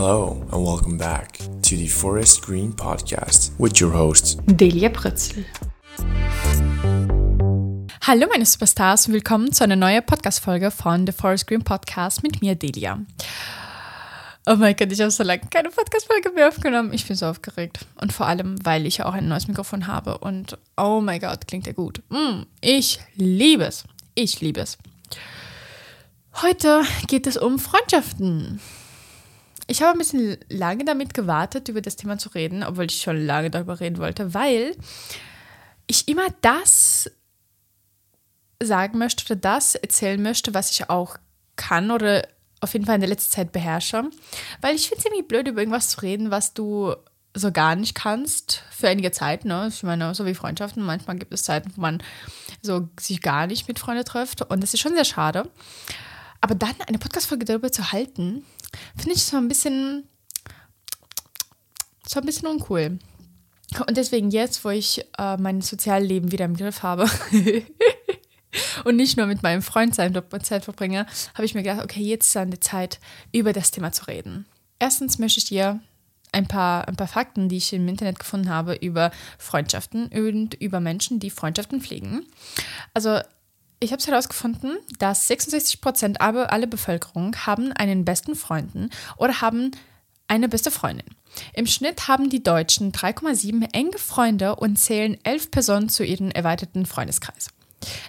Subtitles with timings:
[0.00, 5.44] Hello and welcome back to the Forest Green Podcast with your host Delia Prötzl.
[8.02, 12.40] Hallo meine Superstars und willkommen zu einer neuen Podcast-Folge von The Forest Green Podcast mit
[12.40, 13.00] mir, Delia.
[14.46, 16.92] Oh mein Gott, ich habe so lange keine Podcast-Folge mehr aufgenommen.
[16.92, 17.80] Ich bin so aufgeregt.
[18.00, 20.18] Und vor allem, weil ich auch ein neues Mikrofon habe.
[20.18, 22.02] Und oh mein Gott, klingt ja gut.
[22.10, 23.82] Mm, ich liebe es.
[24.14, 24.78] Ich liebe es.
[26.40, 28.60] Heute geht es um Freundschaften.
[29.70, 33.24] Ich habe ein bisschen lange damit gewartet, über das Thema zu reden, obwohl ich schon
[33.24, 34.74] lange darüber reden wollte, weil
[35.86, 37.10] ich immer das
[38.62, 41.18] sagen möchte oder das erzählen möchte, was ich auch
[41.56, 42.26] kann oder
[42.60, 44.04] auf jeden Fall in der letzten Zeit beherrsche.
[44.62, 46.94] Weil ich finde es irgendwie blöd, über irgendwas zu reden, was du
[47.34, 49.44] so gar nicht kannst für einige Zeit.
[49.44, 49.68] Ne?
[49.68, 50.82] Ich meine, so wie Freundschaften.
[50.82, 52.02] Manchmal gibt es Zeiten, wo man
[52.62, 54.42] so sich gar nicht mit Freunden trifft.
[54.42, 55.48] Und das ist schon sehr schade.
[56.40, 58.44] Aber dann eine Podcast-Folge darüber zu halten,
[58.96, 60.08] finde ich so ein bisschen,
[62.06, 62.98] so ein bisschen uncool.
[63.86, 67.08] Und deswegen jetzt, wo ich äh, mein Sozialleben wieder im Griff habe,
[68.84, 72.36] und nicht nur mit meinem Freund Zeit verbringe, habe ich mir gedacht, okay, jetzt ist
[72.36, 72.98] an der Zeit,
[73.32, 74.46] über das Thema zu reden.
[74.78, 75.80] Erstens möchte ich dir
[76.32, 80.80] ein paar, ein paar Fakten, die ich im Internet gefunden habe, über Freundschaften und über
[80.80, 82.26] Menschen, die Freundschaften pflegen.
[82.94, 83.20] Also
[83.80, 89.70] ich habe es herausgefunden, dass 66 Prozent aller Bevölkerung haben einen besten Freunden oder haben
[90.26, 91.06] eine beste Freundin.
[91.54, 96.86] Im Schnitt haben die Deutschen 3,7 enge Freunde und zählen elf Personen zu ihrem erweiterten
[96.86, 97.48] Freundeskreis.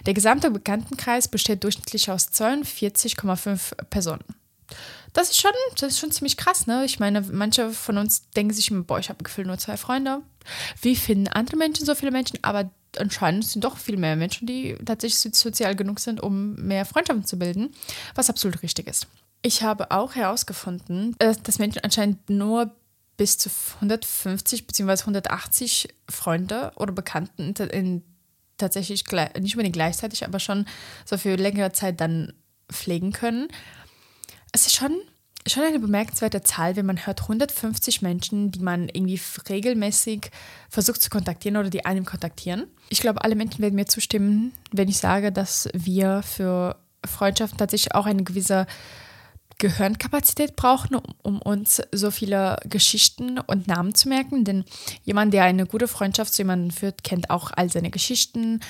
[0.06, 4.24] Der gesamte Bekanntenkreis besteht durchschnittlich aus 42,5 Personen.
[5.12, 6.84] Das ist, schon, das ist schon ziemlich krass, ne?
[6.84, 10.22] Ich meine, manche von uns denken sich immer, boah, ich habe gefühlt nur zwei Freunde.
[10.80, 12.38] Wie finden andere Menschen so viele Menschen?
[12.42, 17.24] Aber anscheinend sind doch viel mehr Menschen, die tatsächlich sozial genug sind, um mehr Freundschaften
[17.24, 17.74] zu bilden,
[18.14, 19.06] was absolut richtig ist.
[19.42, 22.74] Ich habe auch herausgefunden, äh, dass Menschen anscheinend nur
[23.16, 25.00] bis zu 150 bzw.
[25.00, 28.02] 180 Freunde oder Bekannten in
[28.56, 29.04] tatsächlich
[29.38, 30.66] nicht unbedingt gleichzeitig, aber schon
[31.04, 32.34] so für längere Zeit dann
[32.70, 33.48] pflegen können.
[34.52, 35.00] Es ist schon,
[35.46, 40.30] schon eine bemerkenswerte Zahl, wenn man hört 150 Menschen, die man irgendwie regelmäßig
[40.68, 42.66] versucht zu kontaktieren oder die einem kontaktieren.
[42.88, 47.94] Ich glaube, alle Menschen werden mir zustimmen, wenn ich sage, dass wir für Freundschaften tatsächlich
[47.94, 48.66] auch eine gewisse
[49.60, 54.44] Gehirnkapazität brauchen, um, um, uns so viele Geschichten und Namen zu merken.
[54.44, 54.64] Denn
[55.04, 58.60] jemand, der eine gute Freundschaft zu jemandem führt, kennt auch all seine Geschichten,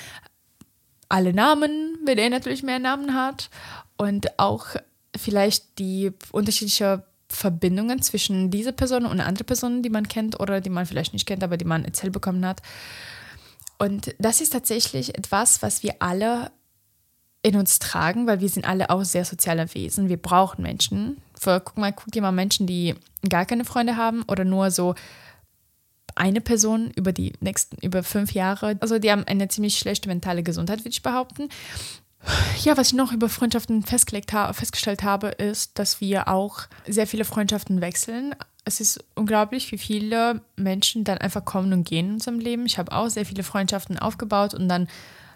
[1.07, 3.49] alle Namen, wenn er natürlich mehr Namen hat.
[3.97, 4.75] Und auch
[5.21, 10.69] vielleicht die unterschiedlichen Verbindungen zwischen dieser Person und anderen Personen, die man kennt oder die
[10.69, 12.61] man vielleicht nicht kennt, aber die man erzählt bekommen hat.
[13.77, 16.51] Und das ist tatsächlich etwas, was wir alle
[17.41, 20.09] in uns tragen, weil wir sind alle auch sehr soziale Wesen.
[20.09, 21.17] Wir brauchen Menschen.
[21.39, 22.95] Für, guck mal, guck dir mal Menschen, die
[23.27, 24.93] gar keine Freunde haben oder nur so
[26.15, 28.77] eine Person über die nächsten, über fünf Jahre.
[28.79, 31.49] Also die haben eine ziemlich schlechte mentale Gesundheit, würde ich behaupten.
[32.63, 37.07] Ja, was ich noch über Freundschaften festgelegt ha festgestellt habe, ist, dass wir auch sehr
[37.07, 38.35] viele Freundschaften wechseln.
[38.63, 42.65] Es ist unglaublich, wie viele Menschen dann einfach kommen und gehen in unserem Leben.
[42.67, 44.87] Ich habe auch sehr viele Freundschaften aufgebaut und dann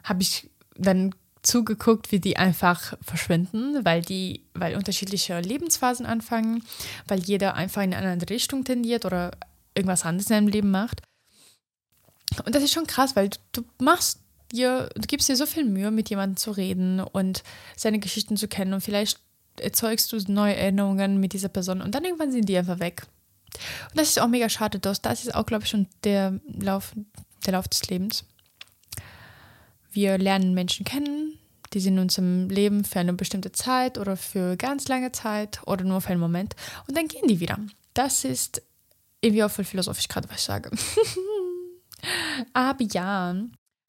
[0.03, 6.63] habe ich dann zugeguckt, wie die einfach verschwinden, weil die, weil unterschiedliche Lebensphasen anfangen,
[7.07, 9.31] weil jeder einfach in eine andere Richtung tendiert oder
[9.74, 11.01] irgendwas anderes in seinem Leben macht.
[12.45, 14.19] Und das ist schon krass, weil du machst
[14.56, 17.44] dir, du gibst dir so viel Mühe, mit jemandem zu reden und
[17.76, 19.20] seine Geschichten zu kennen und vielleicht
[19.60, 23.04] erzeugst du neue Erinnerungen mit dieser Person und dann irgendwann sind die einfach weg.
[23.90, 26.94] Und das ist auch mega schade, das ist auch, glaube ich, schon der Lauf,
[27.46, 28.26] der Lauf des Lebens.
[29.92, 31.40] Wir lernen Menschen kennen,
[31.74, 35.86] die sind in unserem Leben für eine bestimmte Zeit oder für ganz lange Zeit oder
[35.86, 36.56] nur für einen Moment
[36.88, 37.60] und dann gehen die wieder.
[37.94, 38.62] Das ist
[39.22, 40.72] irgendwie auch voll philosophisch gerade, was ich sage.
[42.54, 43.36] Aber ja,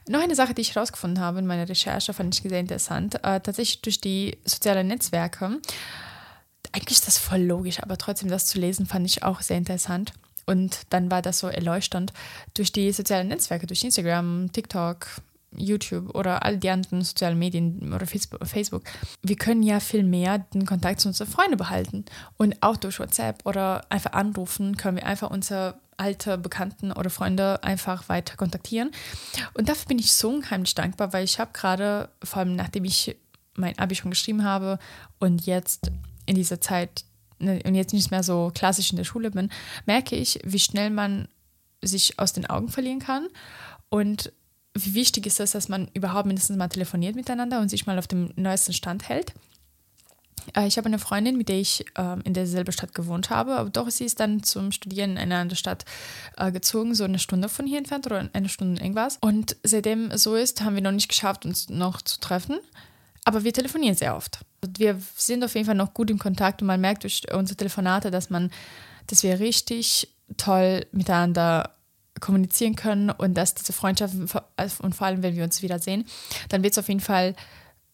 [0.08, 3.16] noch eine Sache, die ich herausgefunden habe in meiner Recherche, fand ich sehr interessant.
[3.16, 5.58] Äh, tatsächlich durch die sozialen Netzwerke.
[6.72, 10.12] Eigentlich ist das voll logisch, aber trotzdem das zu lesen, fand ich auch sehr interessant.
[10.46, 12.12] Und dann war das so erleuchtend.
[12.54, 15.06] Durch die sozialen Netzwerke, durch Instagram, TikTok,
[15.58, 18.84] YouTube oder all die anderen sozialen Medien oder Facebook,
[19.22, 22.04] wir können ja viel mehr den Kontakt zu unseren Freunden behalten.
[22.36, 27.62] Und auch durch WhatsApp oder einfach anrufen können wir einfach unsere alte Bekannten oder Freunde
[27.62, 28.90] einfach weiter kontaktieren.
[29.54, 33.16] Und dafür bin ich so unheimlich dankbar, weil ich habe gerade, vor allem nachdem ich
[33.54, 34.78] mein Abi schon geschrieben habe
[35.18, 35.90] und jetzt
[36.26, 37.04] in dieser Zeit
[37.38, 39.50] ne, und jetzt nicht mehr so klassisch in der Schule bin,
[39.86, 41.28] merke ich, wie schnell man
[41.82, 43.28] sich aus den Augen verlieren kann
[43.88, 44.32] und
[44.84, 48.06] wie wichtig ist es, dass man überhaupt mindestens mal telefoniert miteinander und sich mal auf
[48.06, 49.32] dem neuesten Stand hält.
[50.54, 53.70] Äh, ich habe eine Freundin, mit der ich äh, in derselben Stadt gewohnt habe, aber
[53.70, 55.84] doch sie ist dann zum Studieren in eine andere Stadt
[56.36, 59.18] äh, gezogen, so eine Stunde von hier entfernt oder eine Stunde irgendwas.
[59.20, 62.58] Und seitdem so ist, haben wir noch nicht geschafft, uns noch zu treffen.
[63.24, 64.40] Aber wir telefonieren sehr oft.
[64.76, 68.10] Wir sind auf jeden Fall noch gut im Kontakt und man merkt durch unsere Telefonate,
[68.10, 68.52] dass man,
[69.08, 71.75] dass wir richtig toll miteinander
[72.20, 76.04] kommunizieren können und dass diese Freundschaft und vor allem, wenn wir uns wiedersehen,
[76.48, 77.34] dann wird es auf jeden Fall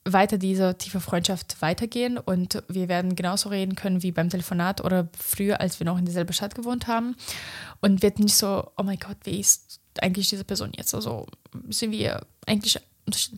[0.05, 5.09] weiter diese tiefe Freundschaft weitergehen und wir werden genauso reden können wie beim Telefonat oder
[5.17, 7.15] früher, als wir noch in derselben Stadt gewohnt haben
[7.81, 10.95] und wird nicht so, oh mein Gott, wie ist eigentlich diese Person jetzt?
[10.95, 11.27] Also
[11.69, 12.81] sind wir eigentlich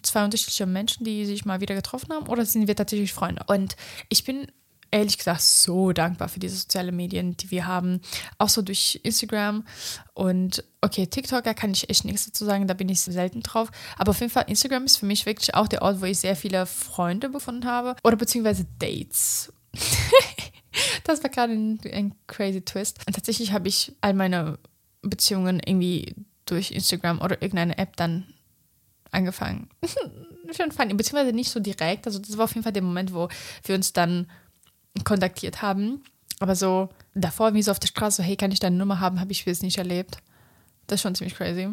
[0.03, 3.45] zwei unterschiedliche Menschen, die sich mal wieder getroffen haben oder sind wir tatsächlich Freunde?
[3.47, 3.77] Und
[4.09, 4.47] ich bin
[4.95, 8.01] ehrlich gesagt so dankbar für diese sozialen Medien, die wir haben.
[8.39, 9.67] Auch so durch Instagram
[10.13, 13.73] und okay, TikTok, da kann ich echt nichts dazu sagen, da bin ich selten drauf.
[13.99, 16.37] Aber auf jeden Fall, Instagram ist für mich wirklich auch der Ort, wo ich sehr
[16.37, 19.53] viele Freunde gefunden habe oder beziehungsweise Dates.
[21.05, 23.01] das war gerade ein, ein crazy Twist.
[23.09, 24.61] Und tatsächlich habe ich all meine
[25.03, 26.15] Beziehungen irgendwie
[26.47, 28.33] durch Instagram oder irgendeine App dann
[29.11, 29.69] angefangen.
[30.57, 32.07] Schon funny, beziehungsweise nicht so direkt.
[32.07, 33.29] Also das war auf jeden Fall der Moment, wo
[33.65, 34.29] wir uns dann
[35.03, 36.05] kontaktiert haben.
[36.41, 39.21] Aber so davor, wie so auf der Straße, so, hey, kann ich deine Nummer haben,
[39.21, 40.19] habe ich bis nicht erlebt.
[40.87, 41.69] Das ist schon ziemlich crazy.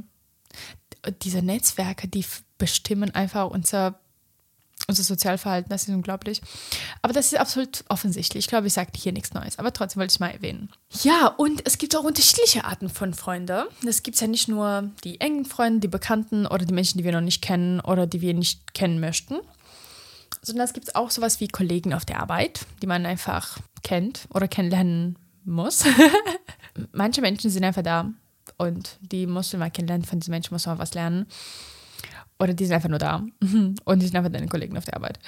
[1.23, 2.25] Diese Netzwerke, die
[2.57, 3.99] bestimmen einfach unser,
[4.87, 6.41] unser Sozialverhalten, das ist unglaublich.
[7.01, 8.45] Aber das ist absolut offensichtlich.
[8.45, 10.69] Ich glaube, ich sage hier nichts Neues, aber trotzdem wollte ich mal erwähnen.
[11.01, 13.63] Ja, und es gibt auch unterschiedliche Arten von Freunden.
[13.85, 17.13] Es gibt ja nicht nur die engen Freunde, die Bekannten oder die Menschen, die wir
[17.13, 19.39] noch nicht kennen oder die wir nicht kennen möchten
[20.41, 24.47] sondern es gibt auch sowas wie Kollegen auf der Arbeit, die man einfach kennt oder
[24.47, 25.83] kennenlernen muss.
[26.91, 28.11] Manche Menschen sind einfach da
[28.57, 31.25] und die musst du mal kennenlernen, von diesen Menschen musst du mal was lernen.
[32.39, 35.19] Oder die sind einfach nur da und die sind einfach deine Kollegen auf der Arbeit.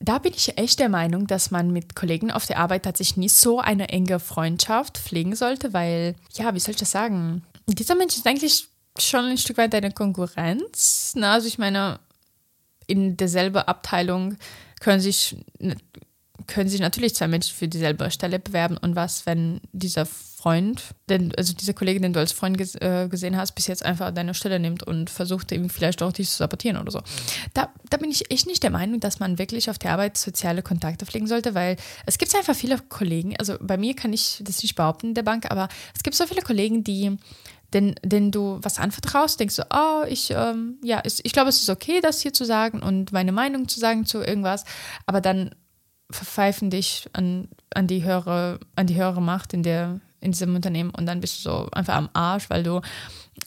[0.00, 3.34] Da bin ich echt der Meinung, dass man mit Kollegen auf der Arbeit tatsächlich nicht
[3.34, 7.42] so eine enge Freundschaft pflegen sollte, weil, ja, wie soll ich das sagen?
[7.66, 11.12] Dieser Mensch ist eigentlich schon ein Stück weit deine Konkurrenz.
[11.16, 11.98] Na, also ich meine,
[12.88, 14.36] in derselben Abteilung
[14.80, 15.36] können sich,
[16.48, 18.76] können sich natürlich zwei Menschen für dieselbe Stelle bewerben.
[18.76, 23.08] Und was, wenn dieser Freund, denn, also dieser Kollege, den du als Freund ges äh,
[23.10, 26.36] gesehen hast, bis jetzt einfach deine Stelle nimmt und versucht, eben vielleicht auch dich zu
[26.36, 27.02] sabotieren oder so.
[27.54, 30.62] Da, da bin ich echt nicht der Meinung, dass man wirklich auf der Arbeit soziale
[30.62, 31.76] Kontakte pflegen sollte, weil
[32.06, 35.24] es gibt einfach viele Kollegen, also bei mir kann ich das nicht behaupten in der
[35.24, 37.18] Bank, aber es gibt so viele Kollegen, die
[37.74, 41.60] den, den du was anvertraust, denkst du, oh, ich, ähm, ja, ich, ich glaube, es
[41.60, 44.64] ist okay, das hier zu sagen und meine Meinung zu sagen zu irgendwas,
[45.06, 45.54] aber dann
[46.10, 50.90] verpfeifen dich an, an die höhere, an die höhere Macht in der, in diesem Unternehmen
[50.90, 52.80] und dann bist du so einfach am Arsch, weil du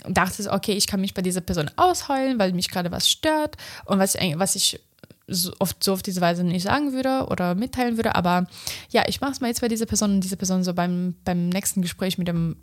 [0.07, 3.97] dachtest, okay, ich kann mich bei dieser Person ausheulen, weil mich gerade was stört und
[3.97, 4.79] was, was ich
[5.27, 8.47] so oft so auf diese Weise nicht sagen würde oder mitteilen würde, aber
[8.89, 11.50] ja, ich mache es mal jetzt bei dieser Person und diese Person so beim, beim
[11.50, 12.57] nächsten Gespräch mit dem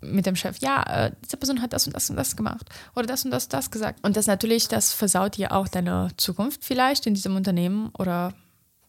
[0.00, 3.06] mit dem Chef, ja, äh, diese Person hat das und das und das gemacht oder
[3.06, 4.00] das und das und das gesagt.
[4.02, 8.34] Und das natürlich, das versaut dir auch deine Zukunft vielleicht in diesem Unternehmen oder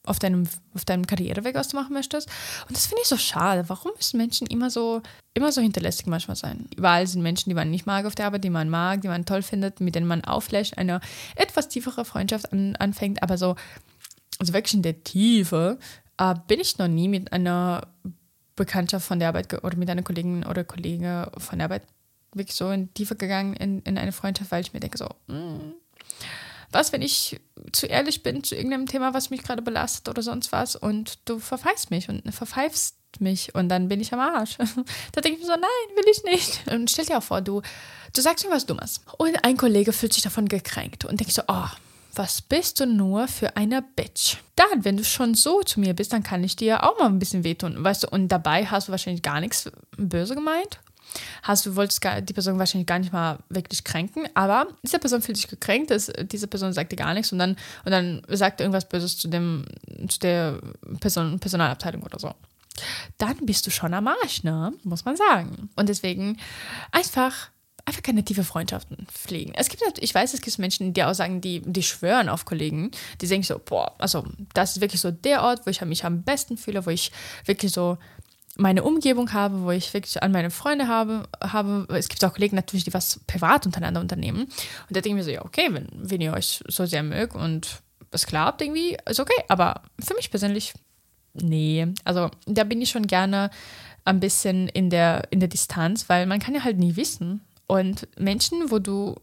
[0.03, 2.27] auf deinem, auf deinem Karriereweg, was du machen möchtest.
[2.67, 3.65] Und das finde ich so schade.
[3.67, 5.01] Warum müssen Menschen immer so,
[5.33, 6.67] immer so hinterlässig manchmal sein?
[6.75, 9.25] Überall sind Menschen, die man nicht mag auf der Arbeit, die man mag, die man
[9.25, 11.01] toll findet, mit denen man auch vielleicht eine
[11.35, 13.55] etwas tiefere Freundschaft an, anfängt, aber so,
[14.39, 15.77] also wirklich in der Tiefe
[16.17, 17.87] äh, bin ich noch nie mit einer
[18.61, 21.81] Bekanntschaft von der Arbeit oder mit einer Kollegin oder Kollege von der Arbeit
[22.31, 25.73] wirklich so in Tiefe gegangen in, in eine Freundschaft, weil ich mir denke so, mm,
[26.71, 27.39] was, wenn ich
[27.71, 31.39] zu ehrlich bin zu irgendeinem Thema, was mich gerade belastet oder sonst was und du
[31.39, 34.57] verpfeifst mich und verpfeifst mich und dann bin ich am Arsch.
[35.11, 36.67] da denke ich mir so, nein, will ich nicht.
[36.71, 37.63] Und stell dir auch vor, du,
[38.13, 41.41] du sagst mir was Dummes und ein Kollege fühlt sich davon gekränkt und denkt so,
[41.47, 41.67] oh,
[42.15, 44.37] was bist du nur für eine Bitch?
[44.55, 47.19] Dann, wenn du schon so zu mir bist, dann kann ich dir auch mal ein
[47.19, 50.79] bisschen wehtun, weißt du, und dabei hast du wahrscheinlich gar nichts böse gemeint.
[51.43, 55.37] Hast du wolltest die Person wahrscheinlich gar nicht mal wirklich kränken, aber diese Person fühlt
[55.37, 58.87] sich gekränkt, dass diese Person sagt dir gar nichts und dann und dann sagt irgendwas
[58.87, 59.65] Böses zu dem
[60.07, 60.61] zu der
[61.01, 62.33] Person, Personalabteilung oder so.
[63.17, 64.73] Dann bist du schon am Arsch, ne?
[64.83, 65.69] Muss man sagen.
[65.75, 66.37] Und deswegen
[66.91, 67.49] einfach
[67.85, 69.53] einfach keine tiefe Freundschaften pflegen.
[69.55, 72.91] Es gibt, ich weiß, es gibt Menschen, die auch sagen, die, die schwören auf Kollegen,
[73.21, 76.23] die denken so, boah, also das ist wirklich so der Ort, wo ich mich am
[76.23, 77.11] besten fühle, wo ich
[77.45, 77.97] wirklich so
[78.57, 81.87] meine Umgebung habe, wo ich wirklich an meine Freunde habe, habe.
[81.89, 84.41] Es gibt auch Kollegen natürlich, die was privat untereinander unternehmen.
[84.41, 84.51] Und
[84.89, 87.81] da denke ich mir so, ja, okay, wenn, wenn ihr euch so sehr mögt und
[88.11, 89.41] es klappt irgendwie, ist okay.
[89.47, 90.73] Aber für mich persönlich,
[91.33, 91.87] nee.
[92.03, 93.49] Also da bin ich schon gerne
[94.03, 98.05] ein bisschen in der, in der Distanz, weil man kann ja halt nie wissen, und
[98.19, 99.15] Menschen, wo du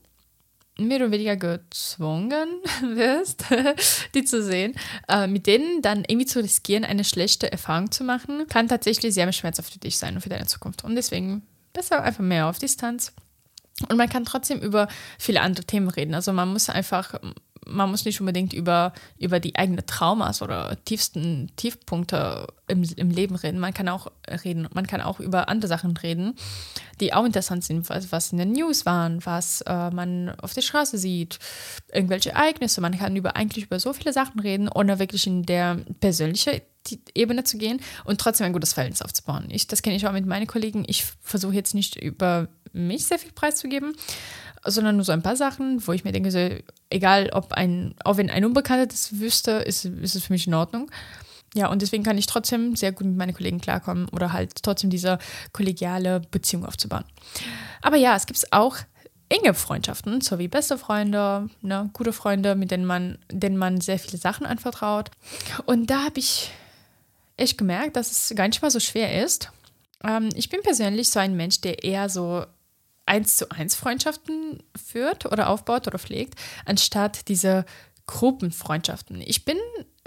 [0.78, 2.49] mehr oder weniger gezwungen
[2.95, 3.45] wirst,
[4.14, 4.75] die zu sehen,
[5.07, 9.31] äh, mit denen dann irgendwie zu riskieren, eine schlechte Erfahrung zu machen, kann tatsächlich sehr
[9.35, 10.83] schmerzhaft für dich sein und für deine Zukunft.
[10.83, 11.43] Und deswegen
[11.75, 13.12] besser einfach mehr auf Distanz.
[13.90, 14.88] Und man kann trotzdem über
[15.19, 16.14] viele andere Themen reden.
[16.14, 17.21] Also man muss einfach
[17.69, 23.37] man muss nicht unbedingt über, über die eigenen Traumas oder tiefsten Tiefpunkte im, im Leben
[23.37, 23.59] reden.
[23.59, 24.11] Man kann auch
[24.45, 26.35] reden, man kann auch über andere Sachen reden,
[27.01, 30.63] die auch interessant sind, was, was in den News waren, was äh, man auf der
[30.63, 31.39] Straße sieht,
[31.93, 32.81] irgendwelche Ereignisse.
[32.81, 36.61] Man kann über eigentlich über so viele Sachen reden, ohne wirklich in der persönlichen
[37.15, 39.49] Ebene zu gehen und trotzdem ein gutes Verhältnis aufzubauen.
[39.51, 40.85] Ich, das kenne ich auch mit meinen Kollegen.
[40.87, 43.95] Ich versuche jetzt nicht über mich sehr viel preiszugeben,
[44.71, 46.49] sondern nur so ein paar Sachen, wo ich mir denke, so,
[46.91, 50.55] egal ob ein, auch wenn ein Unbekannter das wüsste, ist, ist es für mich in
[50.55, 50.91] Ordnung.
[51.55, 54.91] Ja, und deswegen kann ich trotzdem sehr gut mit meinen Kollegen klarkommen oder halt trotzdem
[54.91, 55.19] diese
[55.53, 57.05] kollegiale Beziehung aufzubauen.
[57.81, 58.77] Aber ja, es gibt auch
[59.29, 63.99] enge Freundschaften, so wie beste Freunde, ne, gute Freunde, mit denen man, denen man sehr
[63.99, 65.11] viele Sachen anvertraut.
[65.67, 66.51] Und da habe ich
[67.37, 69.51] echt gemerkt, dass es gar nicht mal so schwer ist.
[70.05, 72.45] Ähm, ich bin persönlich so ein Mensch, der eher so
[73.09, 76.35] eins zu eins Freundschaften führt oder aufbaut oder pflegt,
[76.65, 77.65] anstatt diese
[78.07, 79.21] Gruppenfreundschaften.
[79.21, 79.59] Ich bin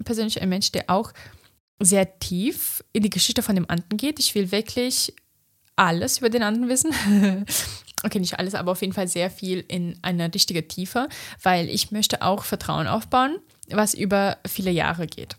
[0.04, 1.14] persönlich ein Mensch, der auch
[1.80, 4.20] sehr tief in die Geschichte von dem anderen geht.
[4.20, 5.14] Ich will wirklich
[5.76, 6.94] alles über den anderen wissen.
[8.04, 11.10] okay, nicht alles, aber auf jeden Fall sehr viel in eine richtige Tiefe,
[11.42, 13.40] weil ich möchte auch Vertrauen aufbauen,
[13.70, 15.38] was über viele Jahre geht.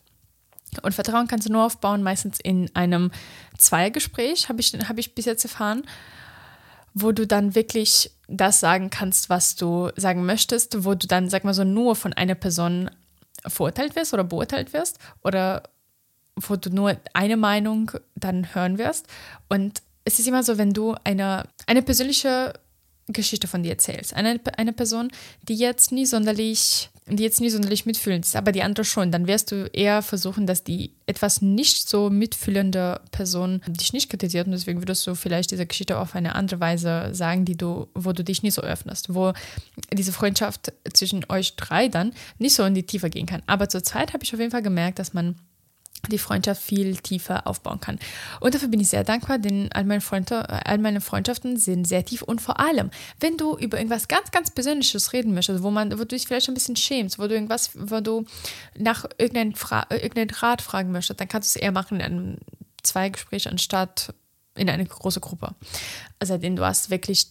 [0.82, 3.10] Und Vertrauen kannst du nur aufbauen, meistens in einem
[3.58, 5.82] Zweiergespräch, habe ich, hab ich bis jetzt erfahren
[6.94, 11.44] wo du dann wirklich das sagen kannst, was du sagen möchtest, wo du dann, sag
[11.44, 12.90] mal so, nur von einer Person
[13.46, 15.62] verurteilt wirst oder beurteilt wirst oder
[16.36, 19.06] wo du nur eine Meinung dann hören wirst.
[19.48, 22.54] Und es ist immer so, wenn du eine, eine persönliche
[23.08, 25.10] Geschichte von dir erzählst, eine, eine Person,
[25.42, 29.26] die jetzt nie sonderlich die jetzt nie sonderlich mitfühlend ist, aber die andere schon, dann
[29.26, 34.46] wirst du eher versuchen, dass die etwas nicht so mitfühlende Person dich nicht kritisiert.
[34.46, 38.12] Und deswegen würdest du vielleicht diese Geschichte auf eine andere Weise sagen, die du, wo
[38.12, 39.32] du dich nicht so öffnest, wo
[39.92, 43.42] diese Freundschaft zwischen euch drei dann nicht so in die Tiefe gehen kann.
[43.46, 45.34] Aber zur Zeit habe ich auf jeden Fall gemerkt, dass man
[46.10, 47.98] die Freundschaft viel tiefer aufbauen kann.
[48.40, 50.02] Und dafür bin ich sehr dankbar, denn all meine,
[50.66, 52.90] all meine Freundschaften sind sehr tief und vor allem,
[53.20, 56.48] wenn du über irgendwas ganz, ganz Persönliches reden möchtest, wo, man, wo du dich vielleicht
[56.48, 58.24] ein bisschen schämst, wo du irgendwas, wo du
[58.76, 62.38] nach irgendeinem, Fra irgendeinen Rat fragen möchtest, dann kannst du es eher machen in einem
[62.82, 64.12] Zweigespräch anstatt
[64.54, 65.54] in eine große Gruppe.
[66.18, 67.28] Also du hast wirklich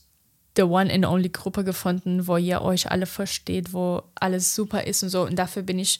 [0.56, 5.04] the one and only Gruppe gefunden, wo ihr euch alle versteht, wo alles super ist
[5.04, 5.24] und so.
[5.24, 6.00] Und dafür bin ich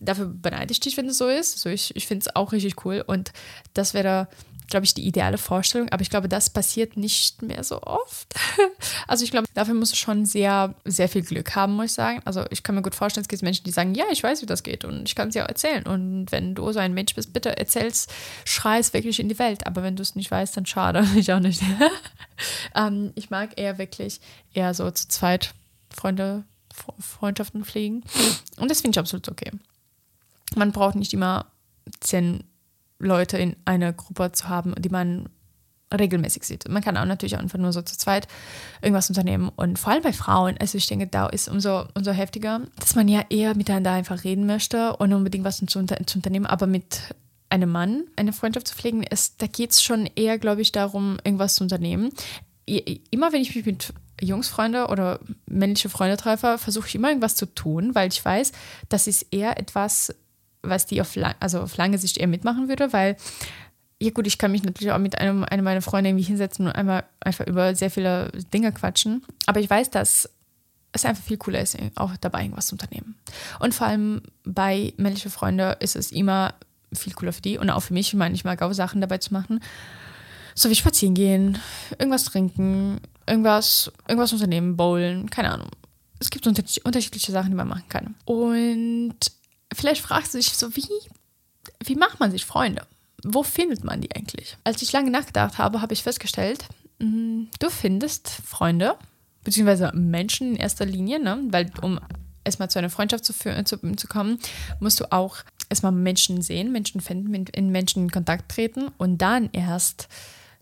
[0.00, 1.54] dafür beneide ich dich, wenn es so ist.
[1.54, 3.32] Also ich, ich finde es auch richtig cool und
[3.74, 4.28] das wäre,
[4.68, 5.88] glaube ich, die ideale Vorstellung.
[5.90, 8.34] Aber ich glaube, das passiert nicht mehr so oft.
[9.08, 12.20] also ich glaube, dafür musst du schon sehr, sehr viel Glück haben, muss ich sagen.
[12.24, 14.46] Also ich kann mir gut vorstellen, es gibt Menschen, die sagen, ja, ich weiß, wie
[14.46, 15.86] das geht und ich kann es dir auch erzählen.
[15.86, 18.06] Und wenn du so ein Mensch bist, bitte erzähl's,
[18.44, 19.66] schrei es wirklich in die Welt.
[19.66, 21.06] Aber wenn du es nicht weißt, dann schade.
[21.16, 21.62] ich auch nicht.
[22.74, 24.20] ähm, ich mag eher wirklich
[24.52, 25.54] eher so zu zweit
[25.90, 26.44] Freunde,
[27.00, 28.04] Freundschaften pflegen.
[28.58, 29.52] Und das finde ich absolut okay
[30.56, 31.46] man braucht nicht immer
[32.00, 32.44] zehn
[32.98, 35.28] Leute in einer Gruppe zu haben, die man
[35.96, 36.68] regelmäßig sieht.
[36.68, 38.26] Man kann auch natürlich einfach nur so zu zweit
[38.82, 39.50] irgendwas unternehmen.
[39.54, 43.06] Und vor allem bei Frauen, also ich denke, da ist umso, umso heftiger, dass man
[43.06, 47.14] ja eher miteinander einfach reden möchte und unbedingt was zu, unter zu unternehmen, aber mit
[47.50, 51.18] einem Mann eine Freundschaft zu pflegen, ist, da geht es schon eher, glaube ich, darum,
[51.22, 52.10] irgendwas zu unternehmen.
[52.66, 57.46] Immer wenn ich mich mit Jungsfreunde oder männliche Freunde treffe, versuche ich immer irgendwas zu
[57.46, 58.50] tun, weil ich weiß,
[58.88, 60.12] das ist eher etwas,
[60.68, 63.16] was die auf, also auf lange Sicht eher mitmachen würde, weil,
[64.00, 66.72] ja gut, ich kann mich natürlich auch mit einem, einem meiner Freunde irgendwie hinsetzen und
[66.72, 69.24] einmal einfach über sehr viele Dinge quatschen.
[69.46, 70.28] Aber ich weiß, dass
[70.92, 73.16] es einfach viel cooler ist, auch dabei irgendwas zu unternehmen.
[73.60, 76.54] Und vor allem bei männlichen Freunden ist es immer
[76.92, 79.18] viel cooler für die und auch für mich, ich meine, ich mag auch Sachen dabei
[79.18, 79.60] zu machen.
[80.54, 81.58] So wie spazieren gehen,
[81.98, 85.68] irgendwas trinken, irgendwas, irgendwas unternehmen, bowlen, keine Ahnung.
[86.18, 88.14] Es gibt unterschiedliche Sachen, die man machen kann.
[88.24, 89.16] Und
[89.76, 90.88] vielleicht fragst du dich so, wie,
[91.84, 92.82] wie macht man sich Freunde?
[93.22, 94.56] Wo findet man die eigentlich?
[94.64, 96.64] Als ich lange nachgedacht habe, habe ich festgestellt,
[96.98, 98.96] mm, du findest Freunde,
[99.44, 101.38] beziehungsweise Menschen in erster Linie, ne?
[101.50, 102.00] weil um
[102.44, 104.38] erstmal zu einer Freundschaft zu, zu, zu kommen,
[104.80, 109.18] musst du auch erstmal Menschen sehen, Menschen finden, mit in Menschen in Kontakt treten und
[109.18, 110.08] dann erst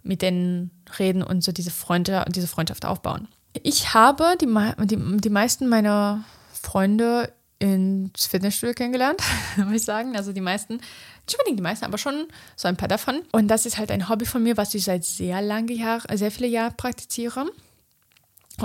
[0.02, 3.28] mit denen reden und so diese Freunde diese Freundschaft aufbauen.
[3.62, 4.46] Ich habe die,
[4.86, 9.20] die, die meisten meiner Freunde ins Fitnessstudio kennengelernt,
[9.56, 10.16] muss ich sagen.
[10.16, 13.22] Also die meisten, nicht unbedingt die meisten, aber schon so ein paar davon.
[13.32, 16.30] Und das ist halt ein Hobby von mir, was ich seit sehr lange Jahren, sehr
[16.30, 17.46] viele Jahre praktiziere.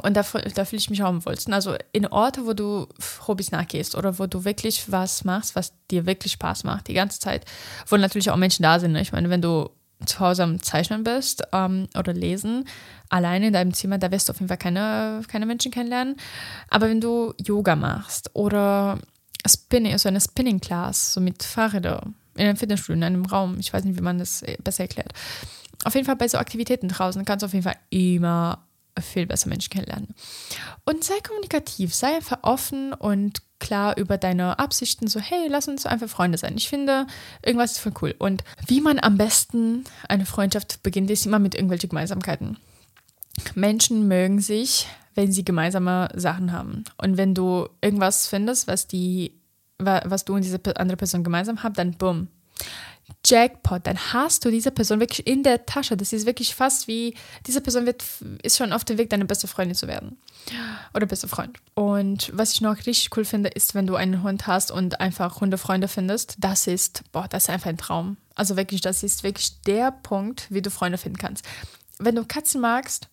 [0.03, 1.53] Und da, da fühle ich mich auch am wohlsten.
[1.53, 2.88] Also in Orte, wo du
[3.27, 7.19] Hobbys nachgehst oder wo du wirklich was machst, was dir wirklich Spaß macht, die ganze
[7.19, 7.46] Zeit,
[7.88, 8.91] wo natürlich auch Menschen da sind.
[8.91, 9.01] Ne?
[9.01, 9.72] Ich meine, wenn du
[10.06, 12.65] zu Hause am Zeichnen bist ähm, oder lesen,
[13.10, 16.15] alleine in deinem Zimmer, da wirst du auf jeden Fall keine, keine Menschen kennenlernen.
[16.70, 19.00] Aber wenn du Yoga machst oder
[19.46, 23.84] Spinning, so eine Spinning-Class, so mit Fahrrädern, in einem Fitnessstudio, in einem Raum, ich weiß
[23.84, 25.12] nicht, wie man das besser erklärt.
[25.84, 28.65] Auf jeden Fall bei so Aktivitäten draußen kannst du auf jeden Fall immer
[29.00, 30.15] viel besser Menschen kennenlernen.
[30.86, 35.86] Und sei kommunikativ, sei einfach offen und klar über deine Absichten, so hey, lass uns
[35.86, 36.55] einfach Freunde sein.
[36.58, 37.08] Ich finde,
[37.43, 38.15] irgendwas ist voll cool.
[38.17, 42.58] Und wie man am besten eine Freundschaft beginnt, ist immer mit irgendwelchen Gemeinsamkeiten.
[43.55, 46.84] Menschen mögen sich, wenn sie gemeinsame Sachen haben.
[46.98, 49.39] Und wenn du irgendwas findest, was die,
[49.77, 52.27] was du und diese andere Person gemeinsam habt, dann bumm,
[53.25, 55.97] Jackpot, dann hast du diese Person wirklich in der Tasche.
[55.97, 58.03] Das ist wirklich fast wie, diese Person wird,
[58.43, 60.17] ist schon auf dem Weg, deine beste Freundin zu werden.
[60.93, 61.57] Oder beste Freund.
[61.73, 65.41] Und was ich noch richtig cool finde, ist, wenn du einen Hund hast und einfach
[65.41, 66.38] Hundefreunde findest.
[66.39, 68.17] Das ist, boah, das ist einfach ein Traum.
[68.35, 71.45] Also wirklich, das ist wirklich der Punkt, wie du Freunde finden kannst.
[71.99, 73.09] Wenn du Katzen magst,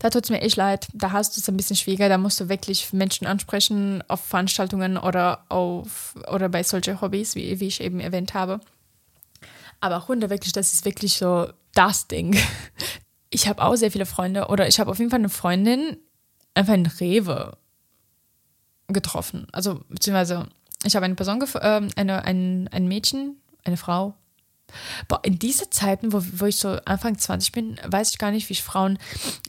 [0.00, 0.88] da tut es mir echt leid.
[0.92, 2.08] Da hast du es ein bisschen schwieriger.
[2.08, 7.58] Da musst du wirklich Menschen ansprechen auf Veranstaltungen oder, auf, oder bei solchen Hobbys, wie,
[7.60, 8.60] wie ich eben erwähnt habe.
[9.80, 12.36] Aber Hunde wirklich, das ist wirklich so das Ding.
[13.32, 15.96] Ich habe auch sehr viele Freunde oder ich habe auf jeden Fall eine Freundin
[16.54, 17.56] einfach in Rewe
[18.88, 19.46] getroffen.
[19.52, 20.48] Also, beziehungsweise,
[20.84, 24.14] ich habe eine Person, äh, eine, ein, ein Mädchen, eine Frau,
[25.08, 28.48] Boah, in diese Zeiten, wo, wo ich so Anfang 20 bin, weiß ich gar nicht,
[28.48, 28.98] wie ich Frauen,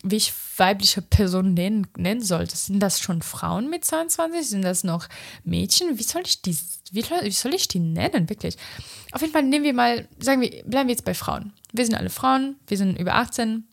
[0.03, 2.55] wie ich weibliche Personen nennen, nennen sollte.
[2.55, 4.47] Sind das schon Frauen mit 22?
[4.47, 5.07] Sind das noch
[5.43, 5.97] Mädchen?
[5.97, 6.57] Wie soll ich die,
[6.91, 8.57] wie, wie soll ich die nennen, wirklich?
[9.11, 11.53] Auf jeden Fall nehmen wir mal, sagen wir, bleiben wir jetzt bei Frauen.
[11.73, 13.67] Wir sind alle Frauen, wir sind über 18,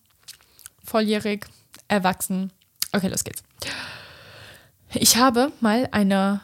[0.84, 1.46] volljährig,
[1.88, 2.52] erwachsen.
[2.92, 3.42] Okay, los geht's.
[4.94, 6.40] Ich habe mal eine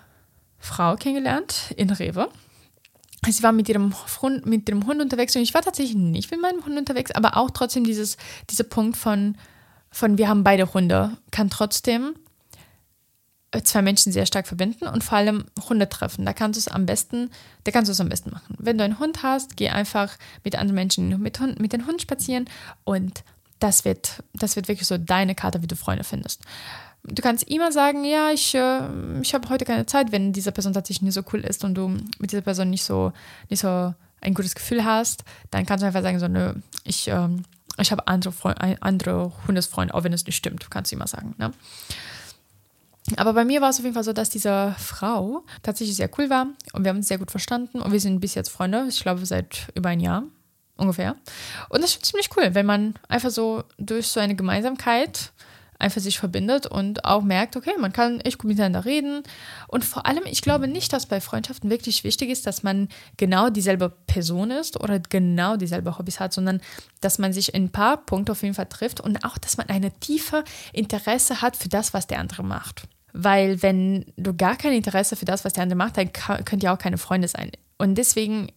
[0.58, 2.28] Frau kennengelernt in Rewe
[3.32, 6.40] sie war mit ihrem, Hund, mit ihrem Hund unterwegs und ich war tatsächlich nicht mit
[6.40, 8.16] meinem Hund unterwegs, aber auch trotzdem dieses,
[8.50, 9.37] dieser Punkt von,
[9.90, 12.14] von wir haben beide Hunde, kann trotzdem
[13.52, 16.24] äh, zwei Menschen sehr stark verbinden und vor allem Hunde treffen.
[16.24, 17.30] Da kannst du es am besten,
[17.64, 18.56] da kannst du es am besten machen.
[18.58, 22.02] Wenn du einen Hund hast, geh einfach mit anderen Menschen mit, Hund, mit den Hund
[22.02, 22.48] spazieren
[22.84, 23.22] und
[23.60, 26.42] das wird, das wird wirklich so deine Karte, wie du Freunde findest
[27.04, 28.80] du kannst immer sagen, ja, ich, äh,
[29.20, 31.88] ich habe heute keine Zeit, wenn diese Person tatsächlich nicht so cool ist und du
[32.18, 33.12] mit dieser Person nicht so,
[33.50, 37.28] nicht so ein gutes Gefühl hast, dann kannst du einfach sagen, so, nö, ich, äh,
[37.78, 38.32] ich habe andere,
[38.80, 41.34] andere Hundesfreunde, auch wenn es nicht stimmt, kannst du immer sagen.
[41.38, 41.52] Ne?
[43.16, 46.30] Aber bei mir war es auf jeden Fall so, dass diese Frau tatsächlich sehr cool
[46.30, 49.02] war und wir haben uns sehr gut verstanden und wir sind bis jetzt Freunde, ich
[49.02, 50.22] glaube seit über ein Jahr
[50.76, 51.16] ungefähr.
[51.68, 55.32] Und das ist ziemlich cool, wenn man einfach so durch so eine Gemeinsamkeit
[55.78, 59.22] einfach sich verbindet und auch merkt, okay, man kann echt gut miteinander reden.
[59.68, 63.50] Und vor allem, ich glaube nicht, dass bei Freundschaften wirklich wichtig ist, dass man genau
[63.50, 66.60] dieselbe Person ist oder genau dieselbe Hobbys hat, sondern
[67.00, 69.68] dass man sich in ein paar Punkten auf jeden Fall trifft und auch, dass man
[69.68, 72.84] eine tiefe Interesse hat für das, was der andere macht.
[73.12, 76.72] Weil wenn du gar kein Interesse für das, was der andere macht, dann könnt ihr
[76.72, 77.50] auch keine Freunde sein.
[77.78, 78.48] Und deswegen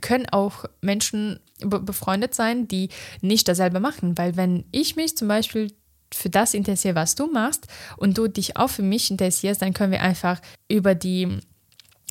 [0.00, 2.88] können auch Menschen befreundet sein, die
[3.20, 4.16] nicht dasselbe machen.
[4.18, 5.72] Weil wenn ich mich zum Beispiel
[6.12, 7.66] für das interessiere, was du machst
[7.96, 11.40] und du dich auch für mich interessierst, dann können wir einfach über die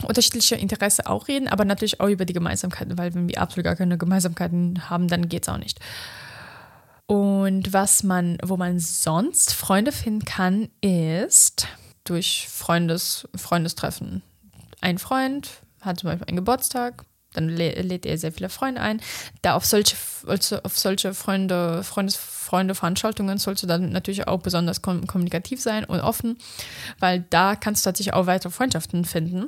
[0.04, 3.76] unterschiedliche Interesse auch reden, aber natürlich auch über die Gemeinsamkeiten, weil wenn wir absolut gar
[3.76, 5.80] keine Gemeinsamkeiten haben, dann geht es auch nicht.
[7.08, 11.68] Und was man, wo man sonst Freunde finden kann, ist
[12.04, 14.22] durch Freundes, Freundestreffen.
[14.82, 15.50] Ein Freund
[15.82, 17.06] hat zum Beispiel einen Geburtstag,
[17.36, 19.02] dann lädt er sehr viele Freunde ein.
[19.42, 19.96] Da auf solche,
[20.28, 25.84] also auf solche Freunde, Freundes, Freunde Veranstaltungen sollst du dann natürlich auch besonders kommunikativ sein
[25.86, 26.38] und offen,
[27.00, 29.48] weil da kannst du tatsächlich auch weitere Freundschaften finden.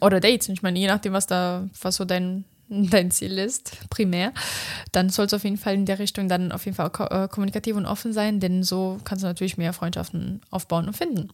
[0.00, 0.48] Oder Dates.
[0.48, 4.32] Ich meine, je nachdem, was da, was so dein, dein Ziel ist, primär,
[4.92, 7.76] dann sollst du auf jeden Fall in der Richtung dann auf jeden Fall äh, kommunikativ
[7.76, 11.30] und offen sein, denn so kannst du natürlich mehr Freundschaften aufbauen und finden.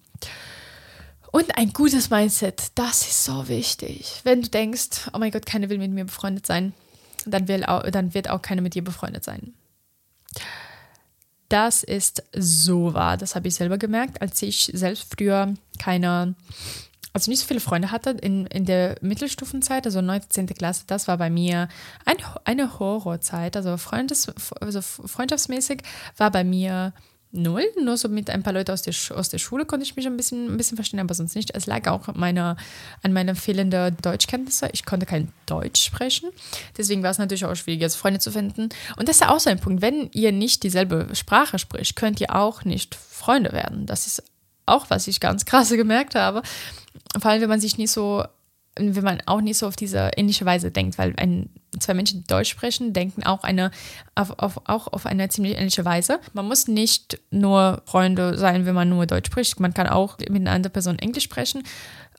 [1.30, 4.20] Und ein gutes Mindset, das ist so wichtig.
[4.24, 6.72] Wenn du denkst, oh mein Gott, keiner will mit mir befreundet sein,
[7.26, 9.54] dann, will auch, dann wird auch keiner mit dir befreundet sein.
[11.48, 13.16] Das ist so wahr.
[13.16, 16.34] Das habe ich selber gemerkt, als ich selbst früher keine,
[17.12, 20.46] also nicht so viele Freunde hatte in, in der Mittelstufenzeit, also 19.
[20.46, 20.84] Klasse.
[20.86, 21.68] Das war bei mir
[22.04, 23.56] ein, eine Horrorzeit.
[23.56, 25.82] Also, Freundes, also freundschaftsmäßig
[26.16, 26.92] war bei mir
[27.30, 27.64] null.
[27.82, 30.16] Nur so mit ein paar Leuten aus der, aus der Schule konnte ich mich ein
[30.16, 31.54] bisschen, ein bisschen verstehen, aber sonst nicht.
[31.54, 32.56] Es lag auch meine,
[33.02, 34.68] an meiner fehlenden Deutschkenntnisse.
[34.72, 36.30] Ich konnte kein Deutsch sprechen.
[36.76, 38.68] Deswegen war es natürlich auch schwierig, jetzt Freunde zu finden.
[38.96, 39.82] Und das ist auch so ein Punkt.
[39.82, 43.86] Wenn ihr nicht dieselbe Sprache spricht, könnt ihr auch nicht Freunde werden.
[43.86, 44.22] Das ist
[44.66, 46.42] auch, was ich ganz krass gemerkt habe.
[47.18, 48.24] Vor allem, wenn man sich nicht so
[48.78, 52.26] wenn man auch nicht so auf diese ähnliche Weise denkt, weil ein, zwei Menschen, die
[52.26, 53.70] Deutsch sprechen, denken auch, eine,
[54.14, 56.20] auf, auf, auch auf eine ziemlich ähnliche Weise.
[56.32, 59.60] Man muss nicht nur Freunde sein, wenn man nur Deutsch spricht.
[59.60, 61.62] Man kann auch mit einer anderen Person Englisch sprechen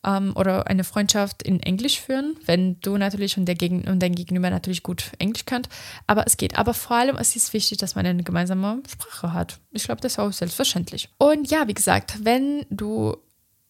[0.06, 4.16] ähm, oder eine Freundschaft in Englisch führen, wenn du natürlich und, der Gegen und dein
[4.16, 5.70] Gegenüber natürlich gut Englisch könnt.
[6.08, 6.58] Aber es geht.
[6.58, 9.60] Aber vor allem ist es wichtig, dass man eine gemeinsame Sprache hat.
[9.72, 11.10] Ich glaube, das ist auch selbstverständlich.
[11.18, 13.18] Und ja, wie gesagt, wenn du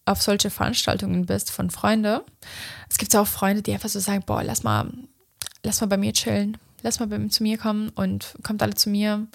[0.10, 2.22] auf solche Veranstaltungen bist von Freunden.
[2.90, 4.90] Es gibt auch Freunde, die einfach so sagen, boah, lass mal,
[5.64, 8.90] lass mal bei mir chillen, lass mal bei, zu mir kommen und kommt alle zu
[8.90, 9.28] mir